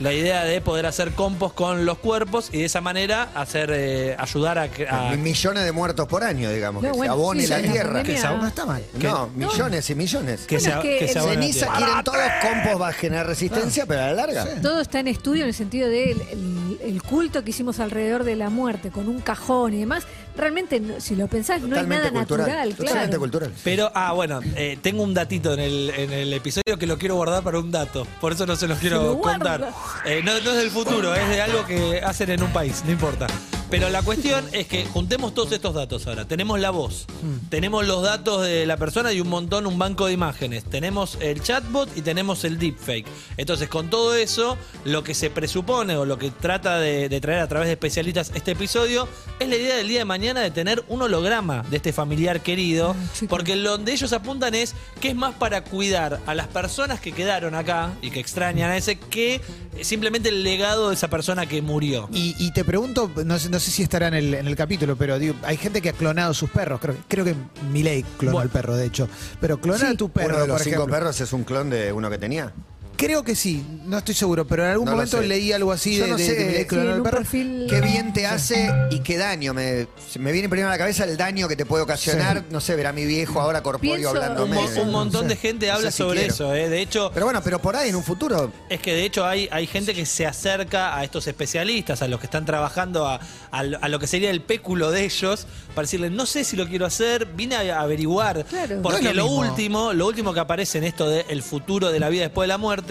La 0.00 0.14
idea 0.14 0.44
de 0.44 0.62
poder 0.62 0.86
hacer 0.86 1.12
compost 1.12 1.54
con 1.54 1.84
los 1.84 1.98
cuerpos 1.98 2.48
y 2.52 2.60
de 2.60 2.64
esa 2.64 2.80
manera 2.80 3.28
hacer 3.34 3.70
eh, 3.72 4.16
ayudar 4.18 4.58
a, 4.58 4.70
que- 4.70 4.88
a- 4.88 5.10
Millones 5.16 5.64
de 5.64 5.72
muertos 5.72 6.08
por 6.08 6.24
año, 6.24 6.50
digamos, 6.50 6.82
No, 6.82 6.90
que 6.92 6.96
bueno, 6.96 7.12
se 7.12 7.18
abone 7.20 7.42
sí, 7.42 7.48
la 7.48 7.60
tierra. 7.60 8.02
Que 8.02 8.16
se 8.16 8.26
abone- 8.26 8.40
no 8.42 8.48
está 8.48 8.64
mal. 8.64 8.82
No, 8.98 9.28
millones 9.34 9.90
y 9.90 9.94
millones. 9.94 10.40
que 10.46 10.56
Bueno, 10.58 10.80
se, 10.82 10.88
que 10.88 10.98
que 11.00 11.08
se 11.08 11.20
Ceniza 11.20 11.66
quieren 11.76 12.02
todos, 12.04 12.18
compost 12.40 12.80
va 12.80 12.88
a 12.88 12.92
generar 12.92 13.26
resistencia, 13.26 13.84
pero 13.84 14.00
a 14.00 14.06
la 14.06 14.12
larga. 14.14 14.46
Todo 14.62 14.80
está 14.80 15.00
en 15.00 15.08
estudio 15.08 15.42
en 15.42 15.48
el 15.48 15.54
sentido 15.54 15.88
del 15.88 16.18
el, 16.32 16.78
el 16.82 17.02
culto 17.02 17.44
que 17.44 17.50
hicimos 17.50 17.78
alrededor 17.78 18.24
de 18.24 18.36
la 18.36 18.48
muerte, 18.48 18.90
con 18.90 19.06
un 19.06 19.20
cajón 19.20 19.74
y 19.74 19.80
demás. 19.80 20.04
Realmente, 20.36 20.80
no- 20.80 21.00
si 21.00 21.16
lo 21.16 21.26
pensás, 21.26 21.60
no 21.62 21.76
hay 21.76 21.86
nada 21.86 22.10
cultural. 22.10 22.46
natural, 22.46 22.68
Totalmente 22.74 23.06
claro. 23.08 23.18
cultural. 23.20 23.52
Pero, 23.64 23.90
ah, 23.94 24.12
bueno, 24.12 24.40
eh, 24.56 24.78
tengo 24.80 25.02
un 25.02 25.12
datito 25.12 25.52
en 25.54 25.60
el, 25.60 25.90
en 25.90 26.12
el 26.12 26.32
episodio 26.32 26.78
que 26.78 26.86
lo 26.86 26.98
quiero 26.98 27.16
guardar 27.16 27.42
para 27.42 27.58
un 27.58 27.70
dato. 27.70 28.06
Por 28.20 28.32
eso 28.32 28.46
no 28.46 28.56
se 28.56 28.66
los 28.68 28.78
quiero 28.78 29.02
lo 29.02 29.20
contar. 29.20 29.70
Eh, 30.06 30.22
no, 30.24 30.32
no 30.40 30.50
es 30.52 30.56
del 30.56 30.70
futuro, 30.70 31.14
es 31.14 31.28
de 31.28 31.40
algo 31.42 31.66
que 31.66 32.00
hacen 32.02 32.30
en 32.30 32.42
un 32.42 32.52
país, 32.52 32.82
no 32.86 32.92
importa. 32.92 33.26
Pero 33.70 33.88
la 33.88 34.02
cuestión 34.02 34.44
es 34.52 34.66
que 34.66 34.84
juntemos 34.84 35.32
todos 35.32 35.52
estos 35.52 35.74
datos 35.74 36.06
ahora. 36.06 36.26
Tenemos 36.26 36.58
la 36.60 36.70
voz, 36.70 37.06
tenemos 37.48 37.86
los 37.86 38.02
datos 38.02 38.42
de 38.42 38.66
la 38.66 38.76
persona 38.76 39.12
y 39.12 39.20
un 39.20 39.28
montón, 39.28 39.66
un 39.66 39.78
banco 39.78 40.06
de 40.06 40.12
imágenes. 40.12 40.64
Tenemos 40.64 41.16
el 41.20 41.40
chatbot 41.42 41.96
y 41.96 42.02
tenemos 42.02 42.44
el 42.44 42.58
deepfake. 42.58 43.06
Entonces, 43.36 43.68
con 43.68 43.88
todo 43.88 44.14
eso, 44.16 44.58
lo 44.84 45.04
que 45.04 45.14
se 45.14 45.30
presupone 45.30 45.96
o 45.96 46.04
lo 46.04 46.18
que 46.18 46.30
trata 46.30 46.78
de, 46.78 47.08
de 47.08 47.20
traer 47.20 47.40
a 47.40 47.48
través 47.48 47.68
de 47.68 47.72
especialistas 47.72 48.32
este 48.34 48.52
episodio 48.52 49.08
es 49.38 49.48
la 49.48 49.56
idea 49.56 49.76
del 49.76 49.88
día 49.88 50.00
de 50.00 50.04
mañana 50.04 50.40
de 50.40 50.50
tener 50.50 50.84
un 50.88 51.02
holograma 51.02 51.62
de 51.70 51.76
este 51.76 51.92
familiar 51.92 52.40
querido. 52.40 52.96
chico. 53.14 53.30
Porque 53.30 53.54
lo 53.56 53.70
donde 53.70 53.92
ellos 53.92 54.12
apuntan 54.12 54.54
es 54.54 54.74
que 55.00 55.10
es 55.10 55.14
más 55.14 55.34
para 55.34 55.62
cuidar 55.62 56.20
a 56.26 56.34
las 56.34 56.48
personas 56.48 57.00
que 57.00 57.12
quedaron 57.12 57.54
acá 57.54 57.92
y 58.02 58.10
que 58.10 58.18
extrañan 58.18 58.72
a 58.72 58.76
ese 58.76 58.98
que 58.98 59.40
simplemente 59.82 60.28
el 60.28 60.42
legado 60.42 60.88
de 60.88 60.96
esa 60.96 61.08
persona 61.08 61.46
que 61.46 61.62
murió. 61.62 62.08
Y, 62.12 62.34
y 62.38 62.50
te 62.52 62.64
pregunto, 62.64 63.10
no 63.24 63.38
sé, 63.38 63.48
no 63.48 63.59
sé 63.60 63.70
si 63.70 63.82
estará 63.82 64.08
en 64.08 64.14
el, 64.14 64.34
en 64.34 64.46
el 64.46 64.56
capítulo, 64.56 64.96
pero 64.96 65.18
digo, 65.18 65.34
hay 65.42 65.56
gente 65.56 65.80
que 65.82 65.90
ha 65.90 65.92
clonado 65.92 66.34
sus 66.34 66.50
perros. 66.50 66.80
Creo, 66.80 66.96
creo 67.06 67.24
que 67.24 67.34
Milei 67.70 68.02
clonó 68.18 68.38
Bueno. 68.38 68.40
al 68.40 68.48
perro, 68.48 68.74
de 68.76 68.86
hecho. 68.86 69.08
Pero 69.40 69.60
clonar 69.60 69.80
Sí. 69.88 69.94
a 69.94 69.96
tu 69.96 70.08
perro, 70.10 70.28
Uno 70.30 70.40
de 70.40 70.46
los 70.48 70.54
por 70.56 70.64
cinco 70.64 70.76
ejemplo. 70.76 70.96
perros 70.96 71.20
es 71.20 71.32
un 71.32 71.44
clon 71.44 71.70
de 71.70 71.92
uno 71.92 72.10
que 72.10 72.18
tenía. 72.18 72.52
Creo 73.00 73.24
que 73.24 73.34
sí, 73.34 73.64
no 73.86 73.96
estoy 73.96 74.14
seguro, 74.14 74.46
pero 74.46 74.62
en 74.62 74.72
algún 74.72 74.84
No 74.84 74.90
lo 74.90 74.96
momento 74.98 75.22
sé. 75.22 75.26
leí 75.26 75.52
algo 75.52 75.72
así 75.72 75.96
Yo 75.96 76.04
de, 76.04 76.10
no 76.10 76.16
de- 76.18 76.26
sé, 76.26 76.34
de 76.34 76.44
Milei 76.44 76.60
sí, 76.62 76.66
clonar 76.66 76.86
en 76.88 76.92
al 76.92 76.98
un 76.98 77.04
perro. 77.04 77.18
perfil- 77.22 77.66
Qué 77.66 77.80
bien 77.80 78.12
te 78.12 78.26
hace 78.26 78.70
y 78.90 79.00
qué 79.00 79.16
daño. 79.16 79.54
Me, 79.54 79.86
me 80.18 80.32
viene 80.32 80.50
primero 80.50 80.68
a 80.68 80.72
la 80.72 80.76
cabeza 80.76 81.04
el 81.04 81.16
daño 81.16 81.48
que 81.48 81.56
te 81.56 81.64
puede 81.64 81.82
ocasionar, 81.82 82.44
no 82.50 82.60
sé, 82.60 82.76
ver 82.76 82.86
a 82.88 82.92
mi 82.92 83.06
viejo 83.06 83.40
ahora 83.40 83.62
corpóreo 83.62 83.94
Pienso- 83.94 84.10
hablando. 84.10 84.44
Un, 84.44 84.50
mo- 84.52 84.82
un 84.82 84.90
montón 84.90 85.28
de 85.28 85.36
gente 85.36 85.66
No 85.68 85.72
sé 85.72 85.78
habla 85.78 85.90
si 85.92 85.96
sobre 85.96 86.18
quiero. 86.18 86.34
eso, 86.34 86.54
¿eh? 86.54 86.68
De 86.68 86.82
hecho, 86.82 87.10
Pero 87.14 87.24
bueno, 87.24 87.40
pero 87.42 87.58
por 87.58 87.74
ahí 87.74 87.88
en 87.88 87.96
un 87.96 88.04
futuro. 88.04 88.52
es 88.68 88.80
que 88.80 88.92
de 88.92 89.04
hecho 89.06 89.24
hay, 89.24 89.48
hay 89.50 89.66
gente 89.66 89.94
que 89.94 90.04
se 90.04 90.26
acerca 90.26 90.94
a 90.98 91.02
estos 91.02 91.26
especialistas, 91.26 92.02
a 92.02 92.08
los 92.08 92.20
que 92.20 92.26
están 92.26 92.44
trabajando 92.44 93.06
a, 93.08 93.18
a 93.50 93.62
lo- 93.62 93.78
a 93.82 93.88
lo 93.88 93.98
que 93.98 94.06
sería 94.08 94.28
el 94.30 94.42
péculo 94.42 94.90
de 94.90 95.06
ellos, 95.06 95.46
para 95.74 95.86
decirles, 95.86 96.10
no 96.12 96.26
sé 96.26 96.44
si 96.44 96.54
lo 96.54 96.68
quiero 96.68 96.84
hacer, 96.84 97.24
vine 97.34 97.56
a 97.56 97.80
averiguar. 97.80 98.44
Claro. 98.44 98.82
Porque 98.82 99.00
No 99.04 99.08
es 99.10 99.16
lo, 99.16 99.22
lo 99.22 99.28
mismo. 99.30 99.40
último, 99.50 99.92
lo 99.94 100.06
último 100.06 100.34
que 100.34 100.40
aparece 100.40 100.76
en 100.76 100.84
esto 100.84 101.08
del 101.08 101.42
futuro 101.42 101.90
de 101.90 101.98
la 101.98 102.10
vida 102.10 102.24
después 102.24 102.44
de 102.44 102.48
la 102.48 102.58
muerte, 102.58 102.89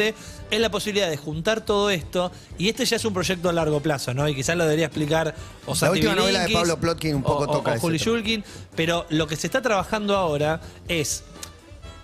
es 0.51 0.59
la 0.59 0.71
posibilidad 0.71 1.09
de 1.09 1.17
juntar 1.17 1.61
todo 1.61 1.89
esto, 1.89 2.31
y 2.57 2.69
este 2.69 2.85
ya 2.85 2.95
es 2.95 3.05
un 3.05 3.13
proyecto 3.13 3.49
a 3.49 3.53
largo 3.53 3.79
plazo, 3.81 4.13
¿no? 4.13 4.27
Y 4.27 4.35
quizás 4.35 4.55
lo 4.57 4.63
debería 4.63 4.85
explicar 4.87 5.35
o 5.65 5.73
La 5.79 5.91
última 5.91 6.15
novela 6.15 6.39
de 6.47 6.53
Pablo 6.53 6.79
Plotkin 6.79 7.15
un 7.15 7.23
poco 7.23 7.43
o- 7.43 7.49
o- 7.49 7.57
toca 7.57 7.71
o 7.71 7.73
ese 7.75 7.81
Juli. 7.81 7.97
Shulkin, 7.97 8.43
pero 8.75 9.05
lo 9.09 9.27
que 9.27 9.35
se 9.35 9.47
está 9.47 9.61
trabajando 9.61 10.15
ahora 10.17 10.59
es 10.87 11.23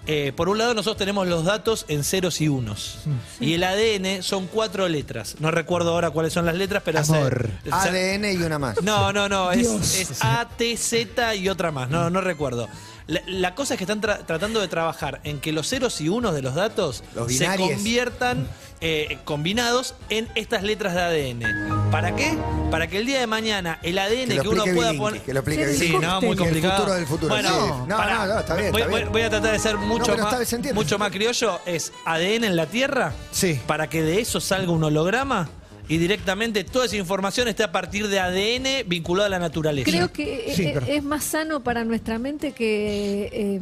eh, 0.08 0.34
por 0.36 0.50
un 0.50 0.60
lado 0.60 0.76
nosotros 0.76 0.98
tenemos 0.98 1.26
los 1.28 1.46
datos 1.46 1.86
en 1.88 2.04
ceros 2.04 2.40
y 2.40 2.48
unos. 2.48 2.98
Y 3.40 3.54
el 3.56 3.64
ADN 3.64 4.22
son 4.22 4.46
cuatro 4.46 4.88
letras. 4.88 5.38
No 5.40 5.50
recuerdo 5.50 5.94
ahora 5.96 6.12
cuáles 6.12 6.32
son 6.32 6.46
las 6.46 6.54
letras, 6.54 6.84
pero... 6.86 7.00
Amor. 7.00 7.50
ADN 7.72 8.26
y 8.34 8.36
una 8.38 8.60
más. 8.60 8.80
no, 8.84 9.12
no, 9.12 9.28
no, 9.28 9.52
es, 9.52 9.66
es 10.00 10.24
A, 10.24 10.48
T, 10.56 10.78
Z 10.78 11.34
y 11.34 11.50
otra 11.50 11.72
más, 11.72 11.90
no, 11.90 12.12
no 12.12 12.22
recuerdo. 12.22 12.70
La, 13.08 13.22
la 13.28 13.54
cosa 13.56 13.76
es 13.76 13.78
que 13.78 13.84
están 13.84 14.02
tra- 14.02 14.26
tratando 14.26 14.60
de 14.62 14.68
trabajar 14.68 15.22
en 15.24 15.40
que 15.40 15.52
los 15.52 15.70
ceros 15.70 16.02
y 16.02 16.10
unos 16.10 16.34
de 16.34 16.42
los 16.42 16.56
datos 16.56 17.04
Los 17.14 17.32
se 17.32 17.46
conviertan 17.56 18.48
eh, 18.82 19.20
combinados 19.26 19.94
en 20.10 20.28
estas 20.36 20.64
letras 20.64 20.96
de 20.96 21.02
ADN. 21.02 21.92
¿Para 21.92 22.16
qué? 22.16 22.36
Para 22.72 22.88
que 22.88 22.98
el 22.98 23.06
día 23.06 23.20
de 23.20 23.28
mañana 23.28 23.80
el 23.84 23.98
ADN 24.00 24.42
Que 24.42 24.48
uno 24.50 24.64
pueda 24.74 24.94
poner... 24.94 25.22
que 25.22 25.34
lo 25.34 25.40
explique 25.42 25.68
Sí, 25.76 25.96
no, 26.02 26.20
muy 26.20 26.32
el 26.32 26.38
complicado. 26.38 26.78
futuro 26.78 26.94
del 26.96 27.06
futuro, 27.06 27.30
Bueno, 27.30 27.50
sí. 27.50 27.72
No, 27.88 28.06
no, 28.06 28.26
no, 28.26 28.40
está 28.40 28.56
bien, 28.56 28.72
voy, 28.72 28.82
está 28.82 28.92
voy- 28.92 29.00
bien. 29.02 29.12
voy 29.12 29.22
a 29.22 29.30
tratar 29.30 29.52
de 29.52 29.60
ser 29.60 29.78
mucho, 29.78 30.18
más, 30.18 30.56
mucho 30.74 30.98
más 30.98 31.12
criollo. 31.12 31.60
Es 31.66 31.94
ADN 32.06 32.44
en 32.44 32.56
la 32.56 32.66
Tierra 32.66 33.14
Sí. 33.32 33.60
para 33.68 33.88
que 33.88 34.02
de 34.02 34.20
eso 34.20 34.42
salga 34.42 34.72
un 34.72 34.84
holograma 34.84 35.48
y 35.88 35.98
directamente 35.98 36.64
toda 36.64 36.86
esa 36.86 36.96
información 36.98 37.48
esté 37.48 37.64
a 37.64 37.72
partir 37.72 38.08
de 38.08 38.20
ADN 38.20 38.84
vinculado 38.88 39.28
a 39.28 39.30
la 39.30 39.40
naturaleza. 39.40 39.90
Creo 39.90 40.12
que 40.12 40.52
Sí, 40.56 40.64
eh, 40.68 40.72
pero- 40.74 40.86
es 40.88 41.04
más 41.04 41.24
sano 41.24 41.64
para 41.64 41.84
nuestra 41.84 42.18
mente 42.20 42.52
que 42.54 43.30
eh, 43.32 43.60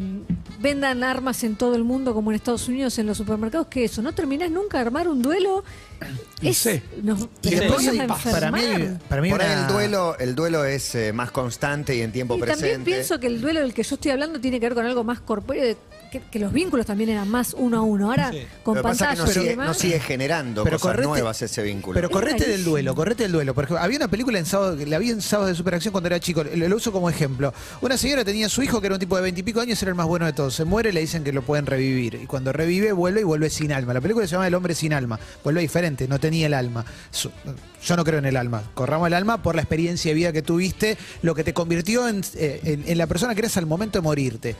vendan 0.63 1.03
armas 1.03 1.43
en 1.43 1.55
todo 1.57 1.75
el 1.75 1.83
mundo 1.83 2.13
como 2.15 2.31
en 2.31 2.35
Estados 2.35 2.67
Unidos 2.67 2.97
en 2.97 3.05
los 3.05 3.17
supermercados 3.17 3.67
que 3.67 3.83
eso. 3.83 4.01
No 4.01 4.13
terminás 4.13 4.49
nunca 4.49 4.77
de 4.79 4.85
armar 4.85 5.07
un 5.07 5.21
duelo. 5.21 5.63
Es, 6.41 6.57
Sí. 6.57 6.81
nos, 7.03 7.27
Y 7.43 7.51
después 7.51 7.85
vamos 7.85 7.87
hay 7.87 7.99
a 7.99 8.07
paz. 8.07 8.23
Para 8.23 8.51
mí, 8.51 8.61
para 9.07 9.21
mí 9.21 9.29
Por 9.29 9.41
ahí 9.41 9.51
el 9.61 9.67
duelo, 9.67 10.17
el 10.19 10.35
duelo 10.35 10.65
es 10.65 10.95
eh, 10.95 11.13
más 11.13 11.31
constante 11.31 11.95
y 11.95 12.01
en 12.01 12.11
tiempo 12.11 12.35
Y 12.35 12.39
presente. 12.41 12.61
también 12.71 12.83
pienso 12.83 13.19
que 13.19 13.27
el 13.27 13.39
duelo 13.41 13.59
del 13.61 13.73
que 13.73 13.83
yo 13.83 13.95
estoy 13.95 14.11
hablando 14.11 14.39
tiene 14.41 14.59
que 14.59 14.65
ver 14.65 14.73
con 14.73 14.85
algo 14.85 15.03
más 15.03 15.19
corpóreo, 15.21 15.63
de 15.63 15.77
que, 16.11 16.19
que 16.19 16.39
los 16.39 16.51
vínculos 16.53 16.85
también 16.85 17.09
eran 17.09 17.27
más 17.29 17.55
uno 17.57 17.77
a 17.77 17.81
uno. 17.81 18.09
Ahora, 18.11 18.31
Sí. 18.31 18.43
con 18.63 18.75
Lo 18.75 18.81
que 18.81 18.89
pasa 18.89 19.13
es 19.13 19.19
que 19.19 19.25
no 19.25 19.31
sigue, 19.31 19.49
demás, 19.49 19.67
no 19.67 19.73
sigue 19.73 19.99
generando 19.99 20.63
Pero 20.65 20.77
cosas 20.77 20.97
correte- 20.97 21.07
nuevas 21.07 21.41
ese 21.41 21.63
vínculo. 21.63 21.95
Pero 21.95 22.09
correte 22.11 22.47
del 22.47 22.63
duelo, 22.65 22.93
correte 22.93 23.23
del 23.23 23.31
duelo. 23.31 23.53
Por 23.55 23.63
ejemplo, 23.63 23.83
había 23.83 23.97
una 23.97 24.07
película 24.09 24.37
en 24.37 24.45
sábado, 24.45 24.75
la 24.85 24.99
vi 24.99 25.09
en 25.11 25.21
sábado 25.21 25.47
de 25.47 25.55
superacción 25.55 25.91
cuando 25.93 26.07
era 26.07 26.19
chico, 26.19 26.43
lo, 26.43 26.67
lo 26.67 26.75
uso 26.75 26.91
como 26.91 27.09
ejemplo. 27.09 27.53
Una 27.81 27.97
señora 27.97 28.23
tenía 28.25 28.47
su 28.49 28.61
hijo 28.61 28.79
que 28.81 28.87
era 28.87 28.95
un 28.95 28.99
tipo 28.99 29.15
de 29.15 29.21
veintipico 29.23 29.61
años, 29.61 29.81
era 29.81 29.89
el 29.89 29.95
más 29.95 30.05
bueno 30.05 30.25
de 30.25 30.33
todos. 30.33 30.52
Se 30.53 30.65
muere, 30.65 30.93
le 30.93 31.01
dicen 31.01 31.23
que 31.23 31.33
lo 31.33 31.41
pueden 31.41 31.65
revivir. 31.65 32.15
Y 32.15 32.27
cuando 32.27 32.53
revive, 32.53 32.91
vuelve 32.91 33.21
y 33.21 33.23
vuelve 33.23 33.49
sin 33.49 33.71
alma. 33.71 33.93
La 33.93 34.01
película 34.01 34.27
se 34.27 34.33
llama 34.33 34.47
El 34.47 34.53
hombre 34.53 34.75
sin 34.75 34.93
alma. 34.93 35.19
Vuelve 35.43 35.61
diferente, 35.61 36.07
no 36.07 36.19
tenía 36.19 36.45
el 36.45 36.53
alma. 36.53 36.85
Yo 37.83 37.97
no 37.97 38.03
creo 38.03 38.19
en 38.19 38.25
el 38.25 38.37
alma. 38.37 38.63
Corramos 38.73 39.07
el 39.07 39.15
alma 39.15 39.41
por 39.41 39.55
la 39.55 39.63
experiencia 39.63 40.11
de 40.11 40.15
vida 40.15 40.31
que 40.31 40.43
tuviste, 40.43 40.97
lo 41.23 41.33
que 41.33 41.43
te 41.43 41.53
convirtió 41.53 42.07
en, 42.07 42.21
eh, 42.35 42.83
en 42.85 42.97
la 42.97 43.07
persona 43.07 43.33
que 43.33 43.41
eres 43.41 43.57
al 43.57 43.65
momento 43.65 43.97
de 43.97 44.03
morirte. 44.03 44.55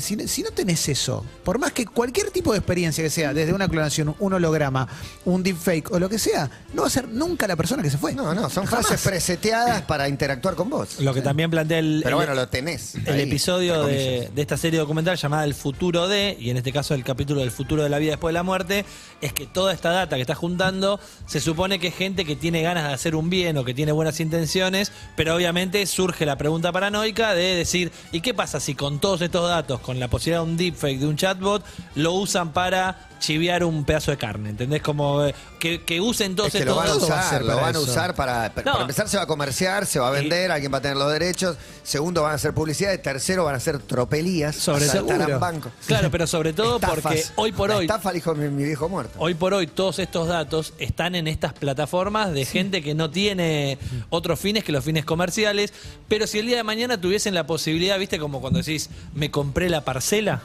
Si, 0.00 0.16
no- 0.16 0.26
si 0.28 0.42
no 0.42 0.50
tenés 0.50 0.88
eso, 0.88 1.24
por 1.44 1.58
más 1.58 1.72
que 1.72 1.86
cualquier 1.86 2.30
tipo 2.30 2.52
de 2.52 2.58
experiencia 2.58 3.02
que 3.02 3.10
sea, 3.10 3.32
desde 3.34 3.52
una 3.52 3.68
clonación, 3.68 4.14
un 4.18 4.32
holograma, 4.32 4.86
un 5.24 5.42
deepfake 5.42 5.90
o 5.92 5.98
lo 5.98 6.08
que 6.08 6.18
sea, 6.18 6.50
no 6.74 6.82
va 6.82 6.88
a 6.88 6.90
ser 6.90 7.08
nunca 7.08 7.46
la 7.46 7.56
persona 7.56 7.82
que 7.82 7.90
se 7.90 7.98
fue. 7.98 8.12
No, 8.14 8.34
no, 8.34 8.50
son 8.50 8.66
Jamás. 8.66 8.86
frases 8.86 9.06
preseteadas 9.06 9.82
para 9.82 10.08
interactuar 10.08 10.54
con 10.54 10.70
vos. 10.70 11.00
Lo 11.00 11.14
que 11.14 11.22
también 11.22 11.50
plantea 11.50 11.78
el, 11.78 12.00
Pero 12.02 12.16
el- 12.20 12.26
bueno, 12.26 12.34
lo 12.34 12.48
tenés. 12.48 12.94
el 12.94 13.08
ahí, 13.14 13.20
episodio 13.22 13.84
de, 13.84 14.30
de 14.34 14.42
esta 14.42 14.56
serie 14.56 14.78
documental 14.80 15.16
llamada 15.16 15.44
El 15.44 15.54
futuro 15.54 16.08
de, 16.08 16.36
y 16.40 16.50
en 16.50 16.56
este 16.56 16.72
caso 16.72 16.94
el 16.94 17.04
capítulo 17.04 17.40
del 17.40 17.50
futuro 17.50 17.82
de 17.82 17.88
la 17.88 17.98
vida 17.98 18.12
después 18.12 18.30
de 18.30 18.34
la 18.34 18.42
muerte, 18.42 18.84
es 19.20 19.32
que 19.32 19.46
toda 19.46 19.72
esta 19.72 19.90
data 19.90 20.16
que 20.16 20.22
está 20.22 20.34
juntando 20.34 20.98
se 21.26 21.40
supone 21.40 21.78
que 21.78 21.88
es 21.88 21.94
gente 21.94 22.24
que 22.24 22.34
tiene 22.36 22.62
ganas 22.62 22.88
de 22.88 22.94
hacer 22.94 23.14
un 23.14 23.30
bien 23.30 23.56
o 23.58 23.64
que 23.64 23.74
tiene 23.74 23.92
buenas 23.92 24.18
intenciones, 24.20 24.90
pero 25.16 25.34
obviamente 25.36 25.84
surge 25.86 26.26
la 26.26 26.36
pregunta 26.36 26.72
paranoica 26.72 27.34
de 27.34 27.54
decir, 27.54 27.92
¿y 28.10 28.20
qué 28.22 28.34
pasa 28.34 28.58
si 28.58 28.74
con 28.74 28.98
todos 29.00 29.20
estos 29.20 29.48
datos, 29.48 29.69
con 29.78 30.00
la 30.00 30.08
posibilidad 30.08 30.44
de 30.44 30.50
un 30.50 30.56
deepfake, 30.56 30.98
de 30.98 31.06
un 31.06 31.16
chatbot, 31.16 31.64
lo 31.94 32.12
usan 32.14 32.52
para 32.52 33.08
chiviar 33.20 33.62
un 33.64 33.84
pedazo 33.84 34.10
de 34.10 34.16
carne? 34.16 34.50
¿Entendés? 34.50 34.82
Como 34.82 35.24
eh, 35.24 35.34
que, 35.60 35.82
que 35.84 36.00
usen 36.00 36.34
todos 36.34 36.48
Es 36.48 36.52
que 36.54 36.58
estos 36.60 36.74
lo 36.74 36.80
van 36.82 36.88
a 36.88 36.92
todo 36.94 37.08
va 37.08 37.20
a 37.20 37.26
usar, 37.26 37.40
lo 37.42 37.46
para 37.48 37.60
van 37.60 37.76
a 37.76 37.78
eso. 37.78 37.80
usar 37.82 38.14
para, 38.16 38.52
para 38.52 38.72
No. 38.72 38.80
empezar 38.80 39.08
se 39.08 39.16
va 39.18 39.22
a 39.22 39.26
comerciar, 39.26 39.86
se 39.86 40.00
va 40.00 40.08
a 40.08 40.10
vender, 40.10 40.50
alguien 40.50 40.72
va 40.72 40.78
a 40.78 40.80
tener 40.80 40.96
los 40.96 41.12
derechos, 41.12 41.56
segundo 41.84 42.22
van 42.22 42.32
a 42.32 42.34
hacer 42.34 42.52
publicidad, 42.52 42.92
y 42.92 42.98
tercero 42.98 43.44
van 43.44 43.54
a 43.54 43.58
hacer 43.58 43.78
tropelías, 43.78 44.56
Sobre 44.56 44.86
seguro. 44.86 45.38
bancos. 45.38 45.70
Claro, 45.86 46.10
pero 46.10 46.26
sobre 46.26 46.52
todo 46.52 46.74
Estafas. 46.76 47.02
porque 47.02 47.24
hoy 47.36 47.52
por 47.52 47.68
La 47.70 47.76
hoy 47.76 47.84
Estafa, 47.84 48.10
dijo 48.12 48.34
mi, 48.34 48.48
mi 48.48 48.64
viejo 48.64 48.88
muerto. 48.88 49.14
Hoy 49.20 49.34
por 49.34 49.54
hoy 49.54 49.68
todos 49.68 50.00
estos 50.00 50.26
datos 50.26 50.72
están 50.78 51.14
en 51.14 51.28
estas 51.28 51.52
plataformas 51.52 52.32
de 52.32 52.44
gente 52.46 52.82
que 52.82 52.94
no 52.94 53.10
tiene 53.10 53.78
otros 54.08 54.40
fines 54.40 54.64
que 54.64 54.72
los 54.72 54.84
fines 54.84 55.04
comerciales, 55.04 55.72
pero 56.08 56.26
si 56.26 56.38
el 56.38 56.46
día 56.46 56.56
de 56.56 56.64
mañana 56.64 57.00
tuviesen 57.00 57.34
la 57.34 57.46
posibilidad, 57.46 57.98
viste, 57.98 58.18
como 58.18 58.40
cuando 58.40 58.58
decís, 58.58 58.88
me 59.14 59.30
compré 59.30 59.68
la 59.68 59.84
parcela, 59.84 60.42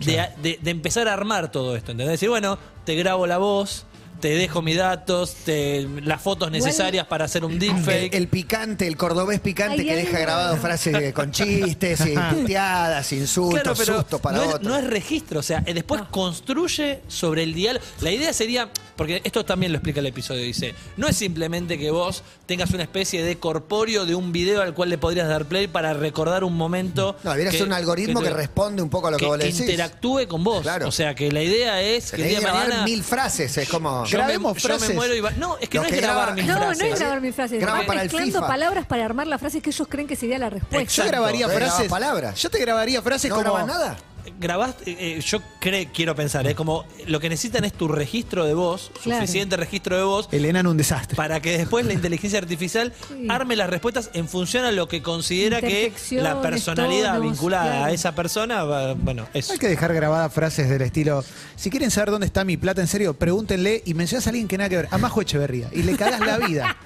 de, 0.00 0.26
de- 0.42 0.58
de 0.60 0.70
empezar 0.70 1.06
a 1.08 1.12
armar 1.12 1.50
todo 1.52 1.76
esto, 1.76 1.92
¿entendés? 1.92 2.14
Decir, 2.14 2.28
bueno, 2.28 2.58
te 2.84 2.94
grabo 2.94 3.26
la 3.26 3.38
voz, 3.38 3.84
te 4.20 4.28
dejo 4.28 4.62
mis 4.62 4.76
datos, 4.76 5.34
te, 5.44 5.86
las 6.02 6.20
fotos 6.22 6.50
necesarias 6.50 7.06
para 7.06 7.26
hacer 7.26 7.44
un 7.44 7.58
deepfake. 7.58 8.14
el 8.14 8.28
picante, 8.28 8.86
el 8.86 8.96
cordobés 8.96 9.40
picante 9.40 9.84
que 9.84 9.94
deja 9.96 10.18
grabado 10.18 10.56
frases 10.56 10.92
de- 10.92 11.12
con 11.12 11.30
chistes, 11.30 12.00
y 12.06 12.14
puteadas, 12.34 13.12
insultos, 13.12 13.60
Claro, 13.62 13.74
pero 13.76 13.96
sustos 13.98 14.20
para 14.20 14.36
no, 14.38 14.42
es, 14.44 14.48
otros. 14.54 14.62
no 14.62 14.76
es 14.76 14.86
registro, 14.86 15.40
o 15.40 15.42
sea, 15.42 15.62
eh, 15.66 15.74
después 15.74 16.02
construye 16.10 17.00
sobre 17.08 17.42
el 17.42 17.54
diálogo. 17.54 17.84
La 18.00 18.10
idea 18.10 18.32
sería, 18.32 18.70
porque 18.96 19.20
esto 19.24 19.44
también 19.44 19.72
lo 19.72 19.78
explica 19.78 20.00
el 20.00 20.06
episodio, 20.06 20.42
dice, 20.42 20.74
no 20.96 21.06
es 21.08 21.16
simplemente 21.16 21.78
que 21.78 21.90
vos 21.90 22.22
tengas 22.46 22.70
una 22.70 22.82
especie 22.82 23.22
de 23.22 23.38
corpóreo 23.38 24.06
de 24.06 24.14
un 24.14 24.32
video 24.32 24.62
al 24.62 24.74
cual 24.74 24.88
le 24.90 24.98
podrías 24.98 25.28
dar 25.28 25.46
play 25.46 25.66
para 25.68 25.92
recordar 25.94 26.44
un 26.44 26.56
momento. 26.56 27.16
No, 27.24 27.30
debería 27.32 27.50
que- 27.50 27.58
ser 27.58 27.66
un 27.66 27.72
algoritmo 27.72 28.20
que, 28.20 28.28
te- 28.28 28.34
responde 28.34 28.82
un 28.82 28.90
poco 28.90 29.08
a 29.08 29.10
lo 29.10 29.16
que, 29.18 29.24
que, 29.24 29.28
vos 29.28 29.38
le 29.38 29.44
que 29.44 29.50
decís. 29.52 29.60
interactúe 29.68 30.26
con 30.28 30.42
vos. 30.44 30.62
Claro. 30.62 30.88
O 30.88 30.92
sea, 30.92 31.14
que 31.14 31.30
la 31.30 31.42
idea 31.42 31.80
es 31.82 32.04
Se 32.04 32.16
que 32.16 32.22
el 32.22 32.28
día 32.28 32.38
que 32.40 32.46
de 32.46 32.52
mañana 32.52 32.84
mil 32.84 33.02
frases, 33.02 33.56
es 33.58 33.68
como... 33.68 34.03
yo 34.04 34.18
me, 34.18 34.24
Grabemos 34.24 34.56
yo 34.62 34.68
me 34.68 34.74
frases. 34.78 34.94
muero 34.96 35.14
y 35.14 35.20
va- 35.20 35.30
No, 35.32 35.56
es 35.58 35.68
que 35.68 35.78
Lo 35.78 35.82
no 35.84 35.88
que 35.88 35.94
es 35.96 36.00
grabar 36.02 36.22
graba- 36.26 36.36
mis 36.36 36.46
No, 36.46 36.56
frases. 36.56 36.78
no 36.78 36.84
es 36.94 37.00
grabar 37.00 37.20
mis 37.20 37.34
frases. 37.34 37.60
Graba 37.60 37.78
Van 37.78 37.86
para 37.86 38.00
el 38.02 38.06
mezclando 38.06 38.38
FIFA. 38.38 38.46
palabras 38.46 38.86
para 38.86 39.04
armar 39.04 39.26
las 39.26 39.40
frases 39.40 39.62
que 39.62 39.70
ellos 39.70 39.88
creen 39.88 40.06
que 40.06 40.16
sería 40.16 40.38
la 40.38 40.50
respuesta. 40.50 40.92
Yo 40.92 41.06
grabaría 41.06 41.48
frases. 41.48 41.88
Palabras. 41.88 42.40
Yo 42.40 42.50
te 42.50 42.58
grabaría 42.58 43.02
frases 43.02 43.28
¿No 43.30 43.36
como. 43.36 43.44
grabas 43.54 43.66
nada? 43.66 43.96
Grabás, 44.40 44.74
eh, 44.86 44.96
eh, 44.98 45.20
yo 45.20 45.38
cre- 45.60 45.88
quiero 45.94 46.14
pensar, 46.14 46.46
es 46.46 46.54
como 46.54 46.84
lo 47.06 47.20
que 47.20 47.28
necesitan 47.28 47.64
es 47.64 47.72
tu 47.72 47.88
registro 47.88 48.44
de 48.44 48.54
voz, 48.54 48.90
Claro. 49.02 49.20
suficiente 49.20 49.56
registro 49.56 49.96
de 49.96 50.02
voz, 50.02 50.28
Elena 50.32 50.60
en 50.60 50.66
un 50.66 50.76
desastre. 50.76 51.16
para 51.16 51.40
que 51.40 51.56
después 51.58 51.86
la 51.86 51.92
inteligencia 51.94 52.38
artificial 52.38 52.92
Sí. 53.08 53.26
arme 53.30 53.56
las 53.56 53.70
respuestas 53.70 54.10
en 54.14 54.28
función 54.28 54.64
a 54.64 54.72
lo 54.72 54.88
que 54.88 55.02
considera 55.02 55.60
que 55.60 55.92
la 56.12 56.40
personalidad 56.42 57.14
tonos, 57.16 57.30
vinculada 57.32 57.64
claro. 57.70 57.84
a 57.84 57.90
esa 57.92 58.14
persona, 58.14 58.64
va- 58.64 58.94
bueno, 58.94 59.26
eso. 59.34 59.52
Hay 59.52 59.58
que 59.58 59.68
dejar 59.68 59.94
grabadas 59.94 60.32
frases 60.32 60.68
del 60.68 60.82
estilo, 60.82 61.24
si 61.56 61.70
quieren 61.70 61.90
saber 61.90 62.10
dónde 62.10 62.26
está 62.26 62.44
mi 62.44 62.56
plata, 62.56 62.80
en 62.80 62.88
serio, 62.88 63.14
pregúntenle 63.14 63.82
y 63.84 63.94
mencionas 63.94 64.26
a 64.26 64.30
alguien 64.30 64.48
que 64.48 64.58
nada 64.58 64.68
que 64.68 64.76
ver, 64.76 64.88
a 64.90 64.98
Majo 64.98 65.20
Echeverría, 65.20 65.68
y 65.72 65.82
le 65.82 65.96
cagás 65.96 66.20
la 66.20 66.38
vida. 66.38 66.76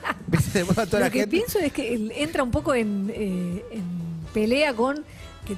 Lo 0.93 0.99
la 0.99 1.11
que 1.11 1.21
gente. 1.21 1.27
pienso 1.29 1.59
es 1.59 1.73
que 1.73 1.95
él 1.95 2.13
entra 2.15 2.43
un 2.43 2.51
poco 2.51 2.75
en, 2.75 3.11
eh, 3.15 3.65
en 3.71 3.83
pelea 4.35 4.75
con 4.75 4.97
que 5.47 5.57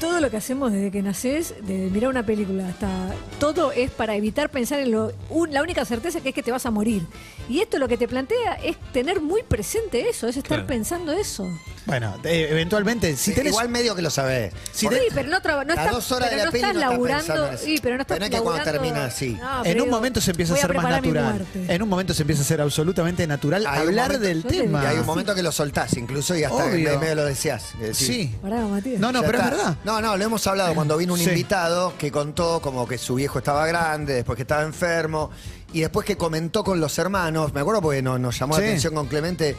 todo 0.00 0.20
lo 0.20 0.30
que 0.30 0.36
hacemos 0.36 0.72
desde 0.72 0.90
que 0.90 1.02
nacés, 1.02 1.54
de 1.62 1.88
mirar 1.90 2.10
una 2.10 2.24
película 2.24 2.68
hasta 2.68 3.14
todo 3.38 3.72
es 3.72 3.90
para 3.90 4.14
evitar 4.16 4.50
pensar 4.50 4.80
en 4.80 4.90
lo 4.92 5.12
un- 5.30 5.52
la 5.52 5.62
única 5.62 5.84
certeza 5.84 6.20
que 6.20 6.30
es 6.30 6.34
que 6.34 6.42
te 6.42 6.50
vas 6.50 6.66
a 6.66 6.70
morir. 6.70 7.02
Y 7.48 7.60
esto 7.60 7.78
lo 7.78 7.88
que 7.88 7.96
te 7.96 8.06
plantea 8.08 8.54
es 8.54 8.76
tener 8.92 9.20
muy 9.20 9.42
presente 9.42 10.08
eso, 10.08 10.28
es 10.28 10.36
estar 10.36 10.58
Claro. 10.58 10.66
pensando 10.66 11.12
eso. 11.12 11.48
Bueno, 11.86 12.18
eh, 12.24 12.48
eventualmente, 12.50 13.14
si 13.16 13.30
Sí, 13.30 13.34
tenés. 13.34 13.52
Igual 13.52 13.68
medio 13.68 13.94
que 13.94 14.00
lo 14.00 14.08
sabés. 14.10 14.52
Si 14.72 14.86
Sí, 14.88 14.94
pero 15.14 15.28
no, 15.28 15.42
traba- 15.42 15.64
no 15.64 15.74
estás, 15.74 15.90
dos 15.92 16.12
horas 16.12 16.28
pero 16.30 16.30
de 16.30 16.36
la 16.38 16.44
no 16.46 16.50
peli 16.52 16.62
estás 16.62 16.74
no 16.74 16.80
estás 16.80 16.90
laburando. 16.92 17.18
pensando 17.26 17.48
en 17.48 17.54
eso. 17.54 17.64
sí, 17.64 17.78
pero 17.82 17.96
no 17.96 18.02
estás 18.02 18.14
Pero 18.16 18.20
no 18.20 18.24
es 18.24 18.30
que 18.30 18.42
cuando 18.44 18.64
laburando- 18.64 18.80
termina 18.88 19.04
así. 19.04 19.38
No, 19.40 19.64
en 19.66 19.80
un 19.82 19.90
momento 19.90 20.20
se 20.22 20.30
empieza 20.30 20.52
a 20.52 20.54
voy 20.54 20.60
ser 20.62 20.68
más 20.70 20.76
preparar 20.76 21.02
mi 21.02 21.08
natural. 21.08 21.34
muerte. 21.34 21.74
En 21.74 21.82
un 21.82 21.88
momento 21.90 22.14
se 22.14 22.22
empieza 22.22 22.42
a 22.42 22.44
ser 22.46 22.60
absolutamente 22.62 23.26
natural 23.26 23.66
Hay 23.66 23.82
un 23.82 23.88
hablar 23.88 24.06
momento- 24.12 24.26
del 24.28 24.42
Yo 24.42 24.48
te 24.48 24.60
tema. 24.62 24.82
Y 24.82 24.86
hay 24.86 24.94
un 24.96 25.00
Sí. 25.02 25.06
momento 25.06 25.34
que 25.34 25.42
lo 25.42 25.52
soltás, 25.52 25.96
incluso, 25.98 26.34
y 26.36 26.44
hasta 26.44 26.64
Obvio. 26.64 26.90
en 26.92 27.00
medio 27.00 27.14
lo 27.16 27.24
decías. 27.26 27.64
Sí. 27.92 28.34
Pará, 28.40 28.62
Matías. 28.66 28.98
No, 28.98 29.12
no, 29.12 29.20
ya 29.20 29.26
pero 29.26 29.38
es 29.38 29.44
está. 29.44 29.56
verdad. 29.56 29.76
No, 29.84 30.00
no, 30.00 30.16
lo 30.16 30.24
hemos 30.24 30.46
hablado 30.46 30.74
cuando 30.74 30.96
vino 30.96 31.12
un 31.12 31.18
Sí. 31.18 31.28
invitado 31.28 31.92
que 31.98 32.10
contó 32.10 32.60
como 32.62 32.88
que 32.88 32.96
su 32.96 33.14
viejo 33.16 33.38
estaba 33.38 33.66
grande, 33.66 34.14
después 34.14 34.36
que 34.36 34.42
estaba 34.42 34.62
enfermo, 34.62 35.30
y 35.74 35.80
después 35.80 36.06
que 36.06 36.16
comentó 36.16 36.64
con 36.64 36.80
los 36.80 36.96
hermanos, 36.98 37.52
me 37.52 37.60
acuerdo 37.60 37.82
porque 37.82 38.00
nos, 38.00 38.18
nos 38.20 38.38
llamó 38.38 38.54
Sí. 38.54 38.62
la 38.62 38.66
atención 38.68 38.94
con 38.94 39.06
Clemente, 39.06 39.54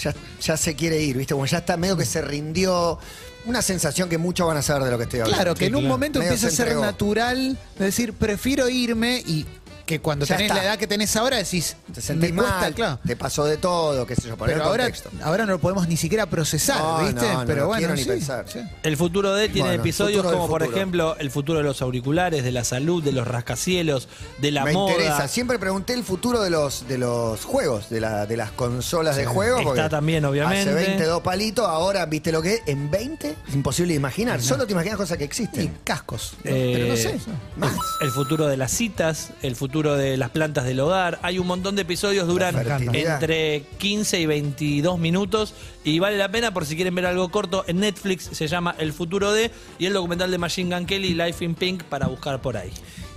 ya, 0.00 0.14
ya 0.40 0.56
se 0.56 0.74
quiere 0.74 1.00
ir, 1.00 1.16
¿viste? 1.16 1.34
Como 1.34 1.46
ya 1.46 1.58
está 1.58 1.76
medio 1.76 1.96
que 1.96 2.04
se 2.04 2.22
rindió. 2.22 2.98
Una 3.44 3.60
sensación 3.60 4.08
que 4.08 4.18
muchos 4.18 4.46
van 4.46 4.56
a 4.56 4.62
saber 4.62 4.84
de 4.84 4.90
lo 4.92 4.98
que 4.98 5.04
estoy 5.04 5.18
hablando. 5.20 5.36
Claro, 5.36 5.54
que 5.56 5.66
en 5.66 5.74
un 5.74 5.80
claro. 5.80 5.94
momento 5.94 6.18
Medio 6.20 6.30
empieza 6.30 6.46
a 6.46 6.50
se 6.50 6.56
ser 6.56 6.66
entregó. 6.68 6.84
natural 6.84 7.58
de 7.76 7.84
decir, 7.84 8.12
prefiero 8.12 8.68
irme 8.68 9.20
y 9.26 9.44
que 9.92 10.00
cuando 10.00 10.24
Ya 10.24 10.36
tenés 10.36 10.50
está. 10.50 10.62
la 10.62 10.68
edad 10.68 10.78
que 10.78 10.86
tenés 10.86 11.14
ahora 11.16 11.36
decís, 11.36 11.76
Te 11.92 12.00
sentís 12.00 12.30
me 12.32 12.36
cuesta, 12.42 12.60
mal, 12.60 12.74
claro. 12.74 12.98
te 13.06 13.16
pasó 13.16 13.44
de 13.44 13.56
todo, 13.58 14.06
qué 14.06 14.14
sé 14.16 14.28
yo, 14.28 14.36
poner 14.36 14.54
Pero 14.54 14.64
el 14.64 14.68
ahora, 14.70 14.84
contexto. 14.84 15.10
ahora 15.22 15.44
no 15.46 15.52
lo 15.52 15.58
podemos 15.58 15.86
ni 15.88 15.96
siquiera 15.96 16.26
procesar, 16.26 16.78
No, 16.82 16.98
¿viste? 17.00 17.20
no, 17.32 17.40
no 17.40 17.46
Pero 17.46 17.60
lo 17.62 17.66
bueno, 17.68 17.78
quiero 17.80 17.94
ni 17.94 18.02
sí, 18.02 18.08
pensar. 18.08 18.44
sí. 18.48 18.60
El 18.82 18.96
futuro 18.96 19.34
de 19.34 19.48
tiene 19.48 19.68
Bueno, 19.68 19.82
episodios 19.82 20.16
futuro 20.18 20.30
del 20.30 20.38
como, 20.38 20.48
por 20.50 20.60
futuro. 20.62 20.76
ejemplo, 20.78 21.16
el 21.18 21.30
futuro 21.30 21.58
de 21.58 21.64
los 21.64 21.82
auriculares, 21.82 22.42
de 22.44 22.52
la 22.52 22.64
salud, 22.64 23.02
de 23.02 23.12
los 23.12 23.26
rascacielos, 23.26 24.08
de 24.38 24.50
la 24.50 24.64
Me 24.64 24.72
moda. 24.72 24.92
interesa. 24.92 25.28
Siempre 25.28 25.58
pregunté 25.58 25.92
el 25.94 26.04
futuro 26.04 26.40
de 26.40 26.50
los, 26.50 26.86
de 26.88 26.98
los 26.98 27.44
juegos, 27.44 27.90
de, 27.90 28.00
la, 28.00 28.26
de 28.26 28.36
las 28.36 28.50
consolas 28.52 29.16
de 29.16 29.26
juego. 29.26 29.58
Está 29.58 29.68
porque 29.68 29.88
también, 29.88 30.24
obviamente. 30.24 30.70
Hace 30.70 30.86
22 30.86 31.20
palitos, 31.22 31.66
ahora, 31.68 32.06
¿viste 32.06 32.32
lo 32.32 32.40
que 32.40 32.54
es? 32.54 32.62
En 32.66 32.90
20 32.90 33.36
es 33.48 33.54
imposible 33.54 33.92
de 33.92 33.96
imaginar. 33.96 34.40
Solo 34.40 34.66
te 34.66 34.72
imaginas 34.72 34.96
cosas 34.96 35.18
que 35.18 35.24
Y 35.24 35.26
existen. 35.26 35.78
cascos. 35.84 36.34
Eh, 36.44 36.72
Pero 36.74 36.86
no 36.88 36.96
sé. 36.96 37.18
Más. 37.56 37.72
El 38.00 38.10
futuro 38.10 38.46
de 38.46 38.56
las 38.56 38.70
citas, 38.72 39.30
el 39.42 39.56
futuro 39.56 39.81
de 39.90 40.16
las 40.16 40.30
plantas 40.30 40.64
del 40.64 40.80
hogar. 40.80 41.18
Hay 41.22 41.38
un 41.38 41.46
montón 41.46 41.74
de 41.74 41.82
episodios, 41.82 42.28
duran 42.28 42.54
entre 42.92 43.64
15 43.78 44.20
y 44.20 44.26
22 44.26 44.98
minutos 44.98 45.54
y 45.84 45.98
vale 45.98 46.16
la 46.16 46.30
pena 46.30 46.54
por 46.54 46.64
si 46.64 46.76
quieren 46.76 46.94
ver 46.94 47.06
algo 47.06 47.30
corto. 47.30 47.64
En 47.66 47.80
Netflix 47.80 48.30
se 48.32 48.46
llama 48.46 48.74
El 48.78 48.92
futuro 48.92 49.32
de 49.32 49.50
y 49.78 49.86
el 49.86 49.92
documental 49.92 50.30
de 50.30 50.38
Machine 50.38 50.74
Gun 50.74 50.86
Kelly, 50.86 51.14
Life 51.14 51.44
in 51.44 51.54
Pink, 51.54 51.82
para 51.84 52.06
buscar 52.06 52.40
por 52.40 52.56
ahí. 52.56 52.70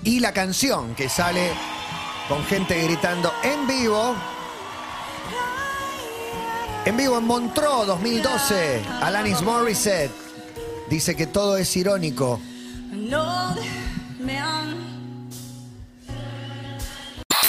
Y 0.03 0.19
la 0.19 0.33
canción 0.33 0.95
que 0.95 1.07
sale 1.07 1.51
con 2.27 2.43
gente 2.45 2.81
gritando 2.83 3.31
en 3.43 3.67
vivo. 3.67 4.15
En 6.85 6.97
vivo 6.97 7.17
en 7.17 7.25
Montreux 7.25 7.87
2012, 7.87 8.81
Alanis 9.01 9.41
Morissette 9.41 10.11
dice 10.89 11.15
que 11.15 11.27
todo 11.27 11.57
es 11.57 11.75
irónico. 11.75 12.39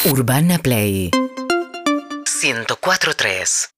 Urbana 0.07 0.61
Play. 0.61 1.11
104.3 1.11 3.75